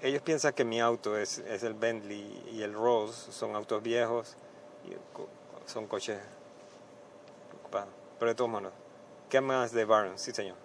Ellos 0.00 0.22
piensan 0.22 0.52
que 0.52 0.64
mi 0.64 0.80
auto 0.80 1.18
es, 1.18 1.38
el 1.38 1.74
Bentley 1.74 2.44
y 2.52 2.62
el 2.62 2.72
Rolls 2.72 3.14
son 3.14 3.56
autos 3.56 3.82
viejos 3.82 4.36
y 4.84 4.94
son 5.68 5.88
coches 5.88 6.20
preocupados. 7.48 7.88
Pero 8.18 8.30
de 8.30 8.34
todos 8.36 8.50
modos, 8.50 8.72
¿qué 9.28 9.40
más 9.40 9.72
de 9.72 9.84
Baron? 9.84 10.16
Sí, 10.16 10.30
señor. 10.30 10.56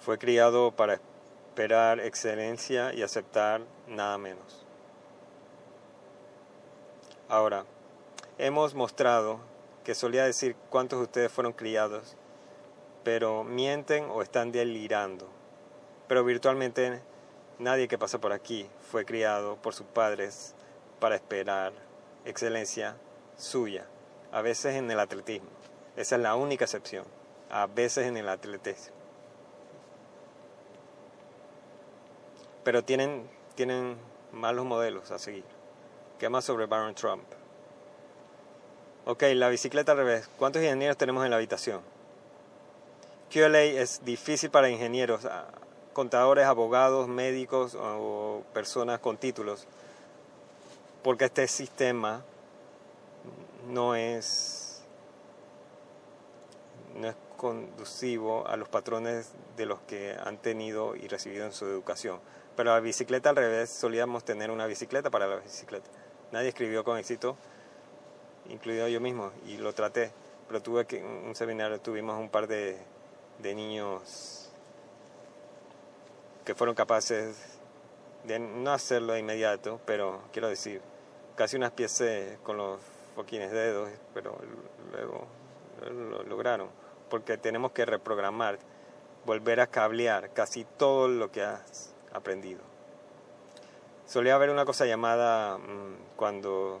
Fue 0.00 0.18
criado 0.18 0.72
para 0.72 0.94
esperar 0.94 2.00
excelencia 2.00 2.94
y 2.94 3.02
aceptar 3.02 3.60
nada 3.86 4.16
menos. 4.16 4.64
Ahora, 7.28 7.66
hemos 8.38 8.74
mostrado 8.74 9.40
que 9.84 9.94
solía 9.94 10.24
decir 10.24 10.56
cuántos 10.70 11.00
de 11.00 11.04
ustedes 11.04 11.32
fueron 11.32 11.52
criados, 11.52 12.16
pero 13.04 13.44
mienten 13.44 14.06
o 14.10 14.22
están 14.22 14.52
delirando. 14.52 15.41
Pero 16.12 16.24
virtualmente 16.24 17.00
nadie 17.58 17.88
que 17.88 17.96
pasa 17.96 18.20
por 18.20 18.34
aquí 18.34 18.68
fue 18.90 19.06
criado 19.06 19.56
por 19.56 19.72
sus 19.72 19.86
padres 19.86 20.54
para 21.00 21.14
esperar 21.14 21.72
excelencia 22.26 22.98
suya, 23.38 23.86
a 24.30 24.42
veces 24.42 24.74
en 24.74 24.90
el 24.90 25.00
atletismo. 25.00 25.48
Esa 25.96 26.16
es 26.16 26.20
la 26.20 26.34
única 26.34 26.66
excepción, 26.66 27.06
a 27.50 27.66
veces 27.66 28.08
en 28.08 28.18
el 28.18 28.28
atletismo. 28.28 28.94
pero 32.62 32.84
tienen, 32.84 33.26
tienen 33.54 33.96
malos 34.32 34.66
modelos 34.66 35.10
a 35.12 35.18
seguir. 35.18 35.44
¿Qué 36.18 36.28
más 36.28 36.44
sobre 36.44 36.66
Baron 36.66 36.94
Trump? 36.94 37.24
Ok, 39.06 39.22
la 39.34 39.48
bicicleta 39.48 39.92
al 39.92 39.98
revés. 39.98 40.28
¿Cuántos 40.38 40.60
ingenieros 40.60 40.98
tenemos 40.98 41.24
en 41.24 41.30
la 41.30 41.36
habitación? 41.36 41.80
QLA 43.32 43.62
es 43.62 44.04
difícil 44.04 44.50
para 44.50 44.68
ingenieros, 44.68 45.26
contadores, 45.92 46.46
abogados, 46.46 47.08
médicos 47.08 47.76
o 47.78 48.42
personas 48.52 49.00
con 49.00 49.16
títulos, 49.16 49.66
porque 51.02 51.26
este 51.26 51.46
sistema 51.48 52.22
no 53.68 53.94
es, 53.94 54.82
no 56.94 57.08
es 57.08 57.16
conducivo 57.36 58.46
a 58.46 58.56
los 58.56 58.68
patrones 58.68 59.32
de 59.56 59.66
los 59.66 59.80
que 59.80 60.16
han 60.24 60.38
tenido 60.38 60.96
y 60.96 61.08
recibido 61.08 61.44
en 61.44 61.52
su 61.52 61.66
educación. 61.66 62.20
Pero 62.56 62.70
la 62.70 62.80
bicicleta 62.80 63.30
al 63.30 63.36
revés, 63.36 63.70
solíamos 63.70 64.24
tener 64.24 64.50
una 64.50 64.66
bicicleta 64.66 65.10
para 65.10 65.26
la 65.26 65.36
bicicleta. 65.36 65.88
Nadie 66.32 66.48
escribió 66.48 66.84
con 66.84 66.98
éxito, 66.98 67.36
incluido 68.48 68.88
yo 68.88 69.00
mismo, 69.00 69.32
y 69.46 69.56
lo 69.56 69.72
traté. 69.72 70.12
Pero 70.48 70.62
tuve 70.62 70.84
que, 70.86 71.02
un 71.02 71.34
seminario, 71.34 71.80
tuvimos 71.80 72.18
un 72.18 72.28
par 72.28 72.46
de, 72.46 72.76
de 73.38 73.54
niños 73.54 74.41
que 76.44 76.54
fueron 76.54 76.74
capaces 76.74 77.58
de 78.24 78.38
no 78.38 78.72
hacerlo 78.72 79.14
de 79.14 79.20
inmediato, 79.20 79.80
pero 79.84 80.22
quiero 80.32 80.48
decir, 80.48 80.80
casi 81.36 81.56
unas 81.56 81.72
piezas 81.72 82.38
con 82.42 82.56
los 82.56 82.80
foquines 83.14 83.50
dedos, 83.50 83.90
pero 84.14 84.38
luego 84.92 85.26
lo 85.90 86.22
lograron, 86.22 86.68
porque 87.08 87.36
tenemos 87.36 87.72
que 87.72 87.84
reprogramar, 87.84 88.58
volver 89.24 89.60
a 89.60 89.66
cablear 89.66 90.32
casi 90.32 90.64
todo 90.64 91.08
lo 91.08 91.30
que 91.30 91.42
has 91.42 91.94
aprendido. 92.12 92.60
Solía 94.06 94.34
haber 94.34 94.50
una 94.50 94.64
cosa 94.64 94.84
llamada 94.84 95.58
mm, 95.58 96.16
cuando, 96.16 96.80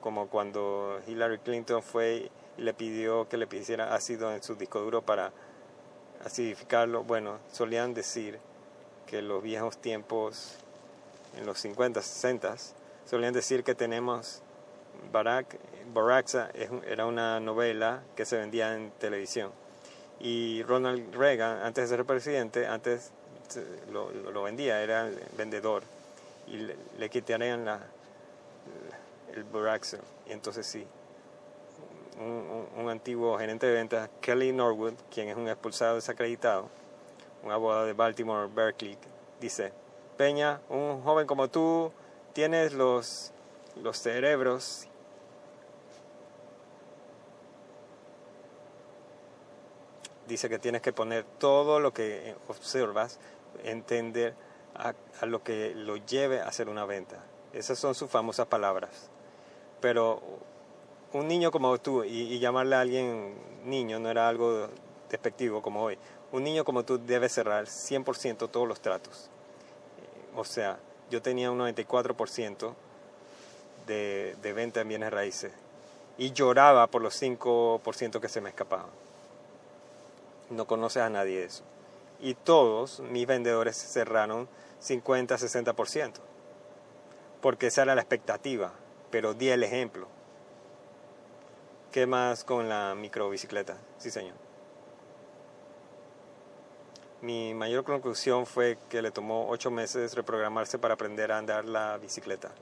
como 0.00 0.28
cuando 0.28 1.00
Hillary 1.06 1.38
Clinton 1.38 1.82
fue 1.82 2.30
y 2.56 2.62
le 2.62 2.72
pidió 2.72 3.28
que 3.28 3.36
le 3.36 3.46
pidiera 3.46 3.94
ácido 3.94 4.32
en 4.32 4.42
su 4.42 4.54
disco 4.54 4.80
duro 4.80 5.02
para 5.02 5.32
acidificarlo. 6.24 7.04
Bueno, 7.04 7.38
solían 7.50 7.94
decir 7.94 8.38
que 9.06 9.22
los 9.22 9.42
viejos 9.42 9.78
tiempos, 9.78 10.56
en 11.36 11.46
los 11.46 11.58
50, 11.60 12.02
60, 12.02 12.56
solían 13.04 13.32
decir 13.32 13.64
que 13.64 13.74
tenemos 13.74 14.42
Barack, 15.12 15.58
Baracksa 15.92 16.50
era 16.86 17.06
una 17.06 17.40
novela 17.40 18.02
que 18.16 18.24
se 18.24 18.36
vendía 18.36 18.74
en 18.74 18.90
televisión. 18.92 19.52
Y 20.18 20.62
Ronald 20.62 21.14
Reagan, 21.14 21.58
antes 21.58 21.88
de 21.88 21.96
ser 21.96 22.06
presidente, 22.06 22.66
antes 22.66 23.12
lo, 23.92 24.42
vendía, 24.42 24.82
era 24.82 25.08
vendedor, 25.36 25.82
y 26.46 26.56
le, 26.98 27.08
quitarían 27.10 27.64
la, 27.64 27.80
el 29.34 29.44
Buraxo. 29.44 29.98
Y 30.26 30.32
entonces 30.32 30.66
sí, 30.66 30.86
un, 32.18 32.66
un, 32.76 32.88
antiguo 32.88 33.38
gerente 33.38 33.66
de 33.66 33.74
ventas, 33.74 34.10
Kelly 34.20 34.52
Norwood, 34.52 34.94
quien 35.12 35.28
es 35.28 35.36
un 35.36 35.48
expulsado 35.48 35.96
desacreditado, 35.96 36.68
un 37.42 37.52
abogado 37.52 37.86
de 37.86 37.92
Baltimore, 37.92 38.48
Berkeley, 38.52 38.98
dice, 39.40 39.72
Peña, 40.16 40.60
un 40.68 41.02
joven 41.02 41.26
como 41.26 41.48
tú, 41.48 41.92
tienes 42.32 42.72
los, 42.72 43.32
los 43.82 43.98
cerebros 43.98 44.88
dice 50.26 50.48
que 50.48 50.58
tienes 50.58 50.82
que 50.82 50.92
poner 50.92 51.24
todo 51.38 51.80
lo 51.80 51.92
que 51.92 52.34
observas 52.48 53.18
entender 53.64 54.34
a, 54.74 54.94
lo 55.26 55.42
que 55.42 55.72
lo 55.74 55.96
lleve 55.96 56.40
a 56.40 56.48
hacer 56.48 56.68
una 56.68 56.84
venta. 56.84 57.24
Esas 57.52 57.78
son 57.78 57.94
sus 57.94 58.10
famosas 58.10 58.46
palabras. 58.46 59.10
Pero 59.80 60.20
un 61.12 61.28
niño 61.28 61.50
como 61.50 61.78
tú, 61.78 62.04
y, 62.04 62.38
llamarle 62.38 62.76
a 62.76 62.80
alguien 62.80 63.34
niño 63.64 63.98
no 63.98 64.10
era 64.10 64.28
algo 64.28 64.68
despectivo 65.08 65.62
como 65.62 65.82
hoy, 65.82 65.98
un 66.32 66.44
niño 66.44 66.64
como 66.64 66.84
tú 66.84 66.98
debe 66.98 67.28
cerrar 67.28 67.66
100% 67.66 68.50
todos 68.50 68.68
los 68.68 68.80
tratos. 68.80 69.30
O 70.34 70.44
sea, 70.44 70.78
yo 71.10 71.22
tenía 71.22 71.50
un 71.50 71.58
94% 71.58 72.74
de, 73.86 74.36
de 74.42 74.52
venta 74.52 74.80
en 74.80 74.88
bienes 74.88 75.12
raíces 75.12 75.52
y 76.18 76.32
lloraba 76.32 76.86
por 76.88 77.02
los 77.02 77.20
5% 77.20 78.20
que 78.20 78.28
se 78.28 78.40
me 78.40 78.48
escapaban. 78.48 78.90
No 80.50 80.66
conoces 80.66 81.02
a 81.02 81.10
nadie 81.10 81.44
eso 81.44 81.64
y 82.20 82.34
todos 82.34 83.00
mis 83.00 83.26
vendedores 83.26 83.76
cerraron 83.76 84.48
50-60%, 84.82 86.12
porque 87.40 87.68
esa 87.68 87.82
era 87.82 87.94
la 87.94 88.02
expectativa, 88.02 88.72
pero 89.10 89.34
di 89.34 89.48
el 89.48 89.62
ejemplo. 89.62 90.08
¿Qué 91.92 92.06
más 92.06 92.44
con 92.44 92.68
la 92.68 92.94
microbicicleta? 92.94 93.76
Sí, 93.98 94.10
señor. 94.10 94.45
Mi 97.26 97.54
mayor 97.54 97.82
conclusión 97.82 98.46
fue 98.46 98.78
que 98.88 99.02
le 99.02 99.10
tomó 99.10 99.48
ocho 99.48 99.68
meses 99.68 100.14
reprogramarse 100.14 100.78
para 100.78 100.94
aprender 100.94 101.32
a 101.32 101.38
andar 101.38 101.64
la 101.64 101.98
bicicleta, 101.98 102.52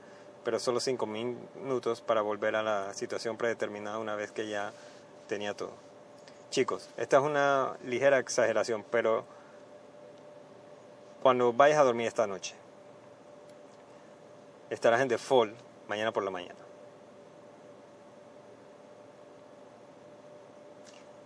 pero 0.43 0.57
solo 0.57 0.79
cinco 0.79 1.05
minutos 1.05 2.01
para 2.01 2.23
volver 2.23 2.55
a 2.55 2.63
la 2.63 2.91
situación 2.95 3.37
predeterminada 3.37 3.99
una 3.99 4.15
vez 4.15 4.31
que 4.31 4.47
ya 4.47 4.73
tenía 5.27 5.53
todo. 5.53 5.69
Chicos, 6.49 6.89
esta 6.97 7.17
es 7.17 7.23
una 7.23 7.77
ligera 7.83 8.17
exageración, 8.17 8.83
pero 8.89 9.23
cuando 11.21 11.53
vayas 11.53 11.77
a 11.77 11.83
dormir 11.83 12.07
esta 12.07 12.25
noche, 12.25 12.55
estarás 14.71 14.99
en 15.01 15.09
default 15.09 15.53
mañana 15.87 16.11
por 16.11 16.23
la 16.23 16.31
mañana. 16.31 16.59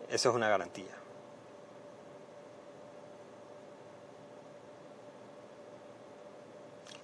Eso 0.09 0.27
es 0.27 0.35
una 0.35 0.49
garantía. 0.49 0.98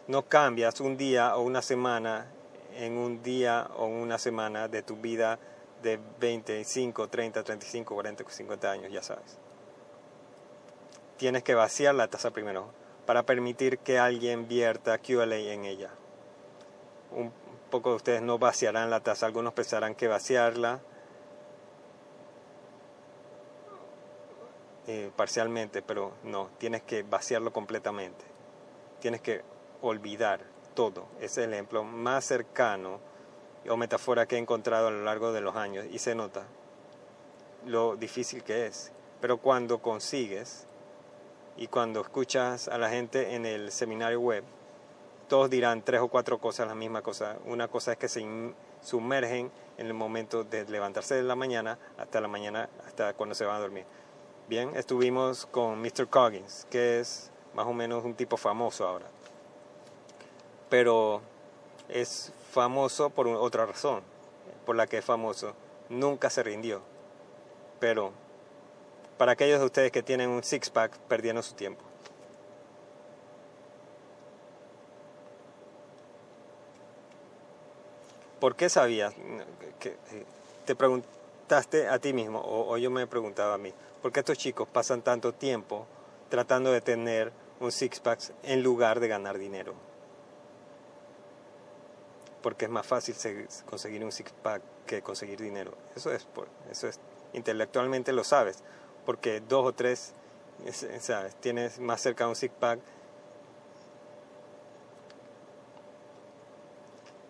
No 0.07 0.23
cambias 0.23 0.79
un 0.81 0.97
día 0.97 1.35
o 1.35 1.41
una 1.41 1.61
semana 1.61 2.27
en 2.75 2.97
un 2.97 3.23
día 3.23 3.69
o 3.77 3.85
una 3.85 4.17
semana 4.19 4.67
de 4.67 4.83
tu 4.83 4.97
vida 4.97 5.39
de 5.81 5.99
25, 6.19 7.07
30, 7.07 7.43
35, 7.43 7.93
40, 7.93 8.23
50 8.27 8.71
años, 8.71 8.91
ya 8.91 9.01
sabes. 9.01 9.37
Tienes 11.17 11.43
que 11.43 11.55
vaciar 11.55 11.95
la 11.95 12.07
taza 12.07 12.31
primero 12.31 12.67
para 13.05 13.23
permitir 13.23 13.79
que 13.79 13.97
alguien 13.97 14.47
vierta 14.47 14.97
QLA 14.97 15.37
en 15.37 15.65
ella. 15.65 15.89
Un 17.11 17.31
poco 17.71 17.91
de 17.91 17.95
ustedes 17.95 18.21
no 18.21 18.37
vaciarán 18.37 18.89
la 18.89 18.99
taza, 18.99 19.25
algunos 19.25 19.53
pensarán 19.53 19.95
que 19.95 20.07
vaciarla 20.07 20.81
eh, 24.87 25.09
parcialmente, 25.15 25.81
pero 25.81 26.11
no, 26.23 26.49
tienes 26.57 26.83
que 26.83 27.03
vaciarlo 27.03 27.51
completamente. 27.53 28.23
Tienes 28.99 29.21
que 29.21 29.41
olvidar 29.81 30.41
todo. 30.73 31.07
Es 31.19 31.37
el 31.37 31.53
ejemplo 31.53 31.83
más 31.83 32.25
cercano 32.25 32.99
o 33.69 33.77
metáfora 33.77 34.27
que 34.27 34.35
he 34.35 34.39
encontrado 34.39 34.87
a 34.87 34.91
lo 34.91 35.03
largo 35.03 35.31
de 35.31 35.41
los 35.41 35.55
años 35.55 35.85
y 35.91 35.99
se 35.99 36.15
nota 36.15 36.45
lo 37.65 37.95
difícil 37.95 38.43
que 38.43 38.67
es. 38.67 38.91
Pero 39.21 39.37
cuando 39.37 39.81
consigues 39.81 40.67
y 41.57 41.67
cuando 41.67 42.01
escuchas 42.01 42.67
a 42.67 42.77
la 42.77 42.89
gente 42.89 43.35
en 43.35 43.45
el 43.45 43.71
seminario 43.71 44.19
web, 44.19 44.43
todos 45.27 45.49
dirán 45.49 45.81
tres 45.81 46.01
o 46.01 46.07
cuatro 46.07 46.37
cosas, 46.37 46.67
la 46.67 46.75
misma 46.75 47.01
cosa. 47.01 47.37
Una 47.45 47.67
cosa 47.67 47.93
es 47.93 47.97
que 47.97 48.07
se 48.07 48.23
sumergen 48.81 49.51
en 49.77 49.87
el 49.87 49.93
momento 49.93 50.43
de 50.43 50.65
levantarse 50.65 51.15
de 51.15 51.23
la 51.23 51.35
mañana 51.35 51.79
hasta 51.97 52.21
la 52.21 52.27
mañana, 52.27 52.69
hasta 52.85 53.13
cuando 53.13 53.33
se 53.33 53.45
van 53.45 53.55
a 53.55 53.59
dormir. 53.59 53.85
Bien, 54.47 54.75
estuvimos 54.75 55.47
con 55.47 55.81
Mr. 55.81 56.07
Coggins, 56.07 56.67
que 56.69 56.99
es 56.99 57.31
más 57.55 57.65
o 57.65 57.73
menos 57.73 58.05
un 58.05 58.13
tipo 58.13 58.37
famoso 58.37 58.87
ahora. 58.87 59.07
Pero 60.75 61.21
es 61.87 62.33
famoso 62.51 63.09
por 63.09 63.29
otra 63.29 63.65
razón, 63.65 64.03
por 64.65 64.75
la 64.75 64.87
que 64.87 64.97
es 64.97 65.05
famoso. 65.05 65.53
Nunca 65.87 66.29
se 66.29 66.43
rindió. 66.43 66.81
Pero 67.79 68.11
para 69.17 69.31
aquellos 69.31 69.61
de 69.61 69.67
ustedes 69.67 69.93
que 69.93 70.03
tienen 70.03 70.29
un 70.29 70.43
six-pack, 70.43 70.97
perdieron 71.07 71.41
su 71.43 71.53
tiempo. 71.53 71.81
¿Por 78.41 78.57
qué 78.57 78.67
sabías? 78.67 79.13
Que, 79.79 79.95
te 80.65 80.75
preguntaste 80.75 81.87
a 81.87 81.99
ti 81.99 82.11
mismo, 82.11 82.41
o, 82.45 82.75
yo 82.75 82.91
me 82.91 83.07
preguntaba 83.07 83.53
a 83.53 83.57
mí, 83.57 83.73
¿por 84.01 84.11
qué 84.11 84.19
estos 84.19 84.37
chicos 84.37 84.67
pasan 84.67 85.01
tanto 85.01 85.31
tiempo 85.31 85.87
tratando 86.27 86.73
de 86.73 86.81
tener 86.81 87.31
un 87.61 87.71
six-pack 87.71 88.19
en 88.43 88.61
lugar 88.61 88.99
de 88.99 89.07
ganar 89.07 89.37
dinero? 89.37 89.94
Porque 92.45 92.65
es 92.65 92.71
más 92.71 92.85
fácil 92.85 93.15
conseguir 93.65 94.05
un 94.05 94.11
six-pack 94.11 94.61
que 94.85 95.01
conseguir 95.01 95.41
dinero. 95.41 95.73
Eso 95.95 96.13
es, 96.13 96.25
por, 96.25 96.47
eso 96.69 96.87
es, 96.87 96.99
intelectualmente 97.33 98.13
lo 98.13 98.23
sabes, 98.23 98.63
porque 99.03 99.41
dos 99.41 99.65
o 99.65 99.73
tres, 99.73 100.13
¿sabes? 100.99 101.35
Tienes 101.37 101.79
más 101.79 102.01
cerca 102.01 102.27
un 102.27 102.35
six-pack. 102.35 102.79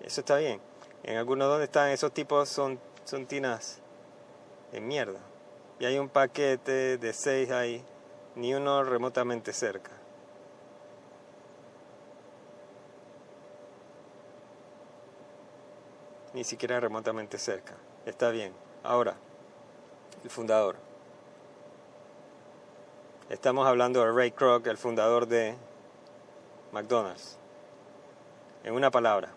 Eso 0.02 0.20
está 0.20 0.36
bien 0.36 0.60
en 1.06 1.18
algunos 1.18 1.48
donde 1.48 1.66
están 1.66 1.90
esos 1.90 2.12
tipos 2.12 2.50
son, 2.50 2.80
son 3.04 3.28
tinas 3.28 3.80
de 4.72 4.82
mierda. 4.82 5.20
Y 5.80 5.86
hay 5.86 6.00
un 6.00 6.10
paquete 6.10 6.98
de 6.98 7.14
seis 7.14 7.52
ahí, 7.52 7.86
ni 8.36 8.56
uno 8.56 8.84
remotamente 8.84 9.54
cerca. 9.54 9.92
Ni 16.36 16.44
siquiera 16.44 16.82
remotamente 16.82 17.38
cerca. 17.38 17.76
Está 18.06 18.30
bien. 18.30 18.52
Ahora, 18.84 19.16
el 20.22 20.30
fundador. 20.30 20.76
Estamos 23.30 23.66
hablando 23.66 24.02
de 24.02 24.12
Ray 24.12 24.32
Kroc, 24.32 24.68
el 24.68 24.78
fundador 24.78 25.28
de 25.28 25.56
McDonald's. 26.74 27.38
En 28.66 28.74
una 28.74 28.92
palabra, 28.92 29.30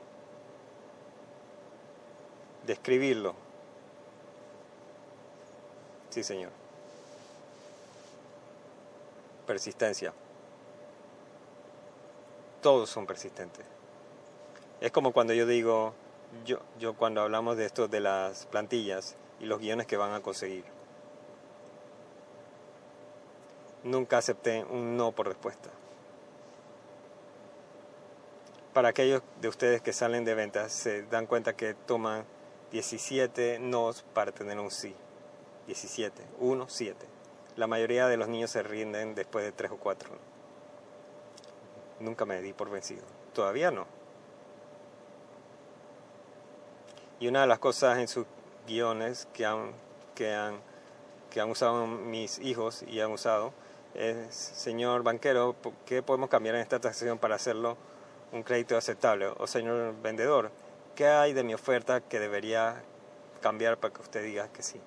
describirlo. 2.67 3.37
Sí, 6.11 6.25
señor. 6.25 6.51
Persistencia. 9.47 10.13
Todos 12.61 12.91
son 12.91 13.07
persistentes. 13.07 13.65
Es 14.81 14.91
como 14.91 15.13
cuando 15.13 15.33
yo 15.33 15.47
digo, 15.47 15.95
yo, 16.45 16.59
yo 16.79 16.95
cuando 16.95 17.23
hablamos 17.23 17.57
de 17.57 17.67
esto 17.67 17.89
de 17.89 18.01
las 18.01 18.47
plantillas 18.47 19.17
y 19.41 19.47
los 19.47 19.61
guiones 19.61 19.87
que 19.87 19.97
van 19.97 20.13
a 20.13 20.21
conseguir. 20.21 20.65
Nunca 23.85 24.19
acepté 24.19 24.65
un 24.65 24.97
no 24.97 25.13
por 25.13 25.29
respuesta. 25.29 25.71
Para 28.73 28.89
aquellos 28.89 29.23
de 29.41 29.49
ustedes 29.49 29.81
que 29.81 29.93
salen 29.93 30.25
de 30.25 30.35
ventas, 30.35 30.73
se 30.73 31.03
dan 31.03 31.27
cuenta 31.27 31.57
que 31.57 31.75
toman 31.75 32.25
17 32.71 33.59
nos 33.61 34.03
para 34.03 34.33
tener 34.33 34.59
un 34.59 34.71
sí. 34.71 34.95
17, 35.67 36.23
1, 36.39 36.67
7. 36.69 37.07
La 37.57 37.67
mayoría 37.67 38.07
de 38.09 38.17
los 38.17 38.29
niños 38.29 38.51
se 38.51 38.63
rinden 38.63 39.15
después 39.15 39.45
de 39.45 39.53
3 39.53 39.73
o 39.73 39.77
4. 39.77 40.11
Nunca 42.01 42.25
me 42.25 42.41
di 42.41 42.53
por 42.53 42.71
vencido. 42.71 43.03
Todavía 43.35 43.71
no. 43.71 43.98
Y 47.21 47.29
una 47.29 47.43
de 47.43 47.47
las 47.47 47.59
cosas 47.59 47.99
en 47.99 48.09
sus 48.09 48.27
guiones 48.67 49.29
que 49.33 49.45
han, 49.45 49.73
que 50.15 50.35
han, 50.35 50.61
que 51.31 51.41
han 51.41 51.51
usado 51.51 51.87
mis 51.87 52.39
hijos 52.39 52.85
y 52.87 53.01
han 53.01 53.11
usado 53.11 53.53
es, 53.95 54.35
señor 54.35 55.03
banquero, 55.03 55.57
¿qué 55.87 56.03
podemos 56.03 56.29
cambiar 56.29 56.55
en 56.55 56.61
esta 56.61 56.79
transacción 56.79 57.19
para 57.19 57.35
hacerlo 57.35 57.77
un 58.33 58.43
crédito 58.43 58.77
aceptable? 58.77 59.27
O 59.39 59.47
señor 59.47 59.95
vendedor, 60.03 60.53
¿Qué 60.99 61.07
hay 61.07 61.33
de 61.33 61.45
mi 61.45 61.55
oferta 61.55 62.01
que 62.01 62.19
debería 62.19 62.83
cambiar 63.41 63.79
para 63.79 63.95
que 63.95 64.03
usted 64.03 64.25
diga 64.25 64.49
que 64.49 64.65
sí? 64.65 64.81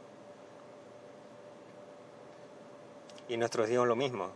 Y 3.30 3.38
nuestros 3.38 3.70
hijos 3.70 3.88
lo 3.88 3.96
mismo. 3.96 4.30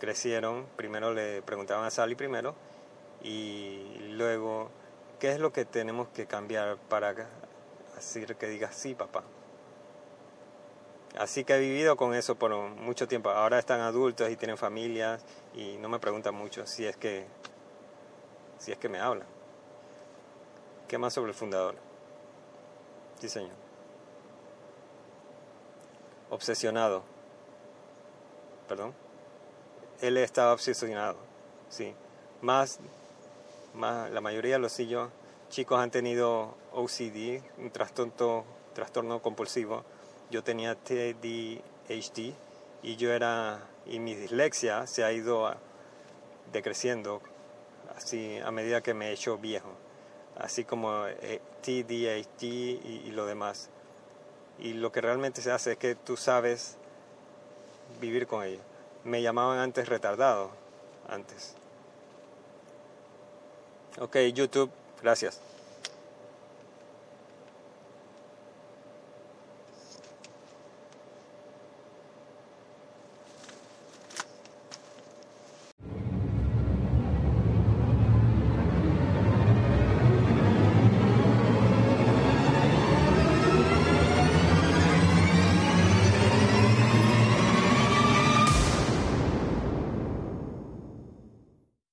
Crecieron, 0.00 0.66
primero 0.74 1.14
le 1.14 1.40
preguntaban 1.42 1.84
a 1.84 1.90
Sally 1.92 2.16
primero 2.16 2.56
y 3.22 3.96
luego, 4.08 4.72
¿qué 5.22 5.30
es 5.30 5.38
lo 5.38 5.52
que 5.52 5.64
tenemos 5.64 6.08
que 6.08 6.26
cambiar 6.26 6.78
para 6.88 7.14
decir 7.94 8.34
que 8.34 8.48
diga 8.48 8.72
sí, 8.72 8.96
papá? 8.96 9.22
Así 11.16 11.44
que 11.44 11.54
he 11.54 11.60
vivido 11.60 11.94
con 11.94 12.12
eso 12.12 12.34
por 12.34 12.52
mucho 12.56 13.06
tiempo. 13.06 13.30
Ahora 13.30 13.60
están 13.60 13.82
adultos 13.82 14.28
y 14.28 14.36
tienen 14.36 14.58
familias 14.58 15.24
y 15.54 15.76
no 15.76 15.88
me 15.88 16.00
preguntan 16.00 16.34
mucho 16.34 16.66
si 16.66 16.86
es 16.86 16.96
que 16.96 17.24
si 18.58 18.72
es 18.72 18.78
que 18.78 18.88
me 18.88 18.98
habla. 18.98 19.24
¿Qué 20.88 20.98
más 20.98 21.12
sobre 21.12 21.30
el 21.30 21.36
fundador? 21.36 21.76
Sí, 23.20 23.28
señor. 23.28 23.54
Obsesionado. 26.30 27.04
Perdón. 28.66 28.92
Él 30.00 30.16
estaba 30.16 30.52
obsesionado. 30.52 31.16
Sí. 31.68 31.94
Más, 32.40 32.80
más 33.74 34.10
la 34.10 34.20
mayoría 34.20 34.54
de 34.54 34.58
los 34.58 34.76
chicos 35.48 35.78
han 35.78 35.90
tenido 35.90 36.54
OCD, 36.72 37.42
un 37.58 37.70
trastorno, 37.70 39.22
compulsivo. 39.22 39.84
Yo 40.30 40.42
tenía 40.42 40.74
TDHD 40.74 42.34
y 42.82 42.96
yo 42.96 43.12
era 43.12 43.60
y 43.86 43.98
mi 43.98 44.14
dislexia 44.14 44.86
se 44.86 45.04
ha 45.04 45.12
ido 45.12 45.54
decreciendo 46.52 47.20
así 47.96 48.38
a 48.38 48.50
medida 48.50 48.80
que 48.80 48.94
me 48.94 49.08
he 49.08 49.12
hecho 49.12 49.38
viejo, 49.38 49.72
así 50.36 50.64
como 50.64 51.06
eh, 51.06 51.40
TDAH 51.62 52.44
y, 52.46 53.02
y 53.04 53.10
lo 53.10 53.26
demás. 53.26 53.70
Y 54.58 54.74
lo 54.74 54.92
que 54.92 55.00
realmente 55.00 55.42
se 55.42 55.50
hace 55.50 55.72
es 55.72 55.78
que 55.78 55.94
tú 55.94 56.16
sabes 56.16 56.76
vivir 58.00 58.26
con 58.26 58.44
ello. 58.44 58.60
Me 59.04 59.22
llamaban 59.22 59.58
antes 59.58 59.88
retardado, 59.88 60.50
antes. 61.08 61.56
Ok, 63.98 64.16
YouTube, 64.34 64.70
gracias. 65.02 65.40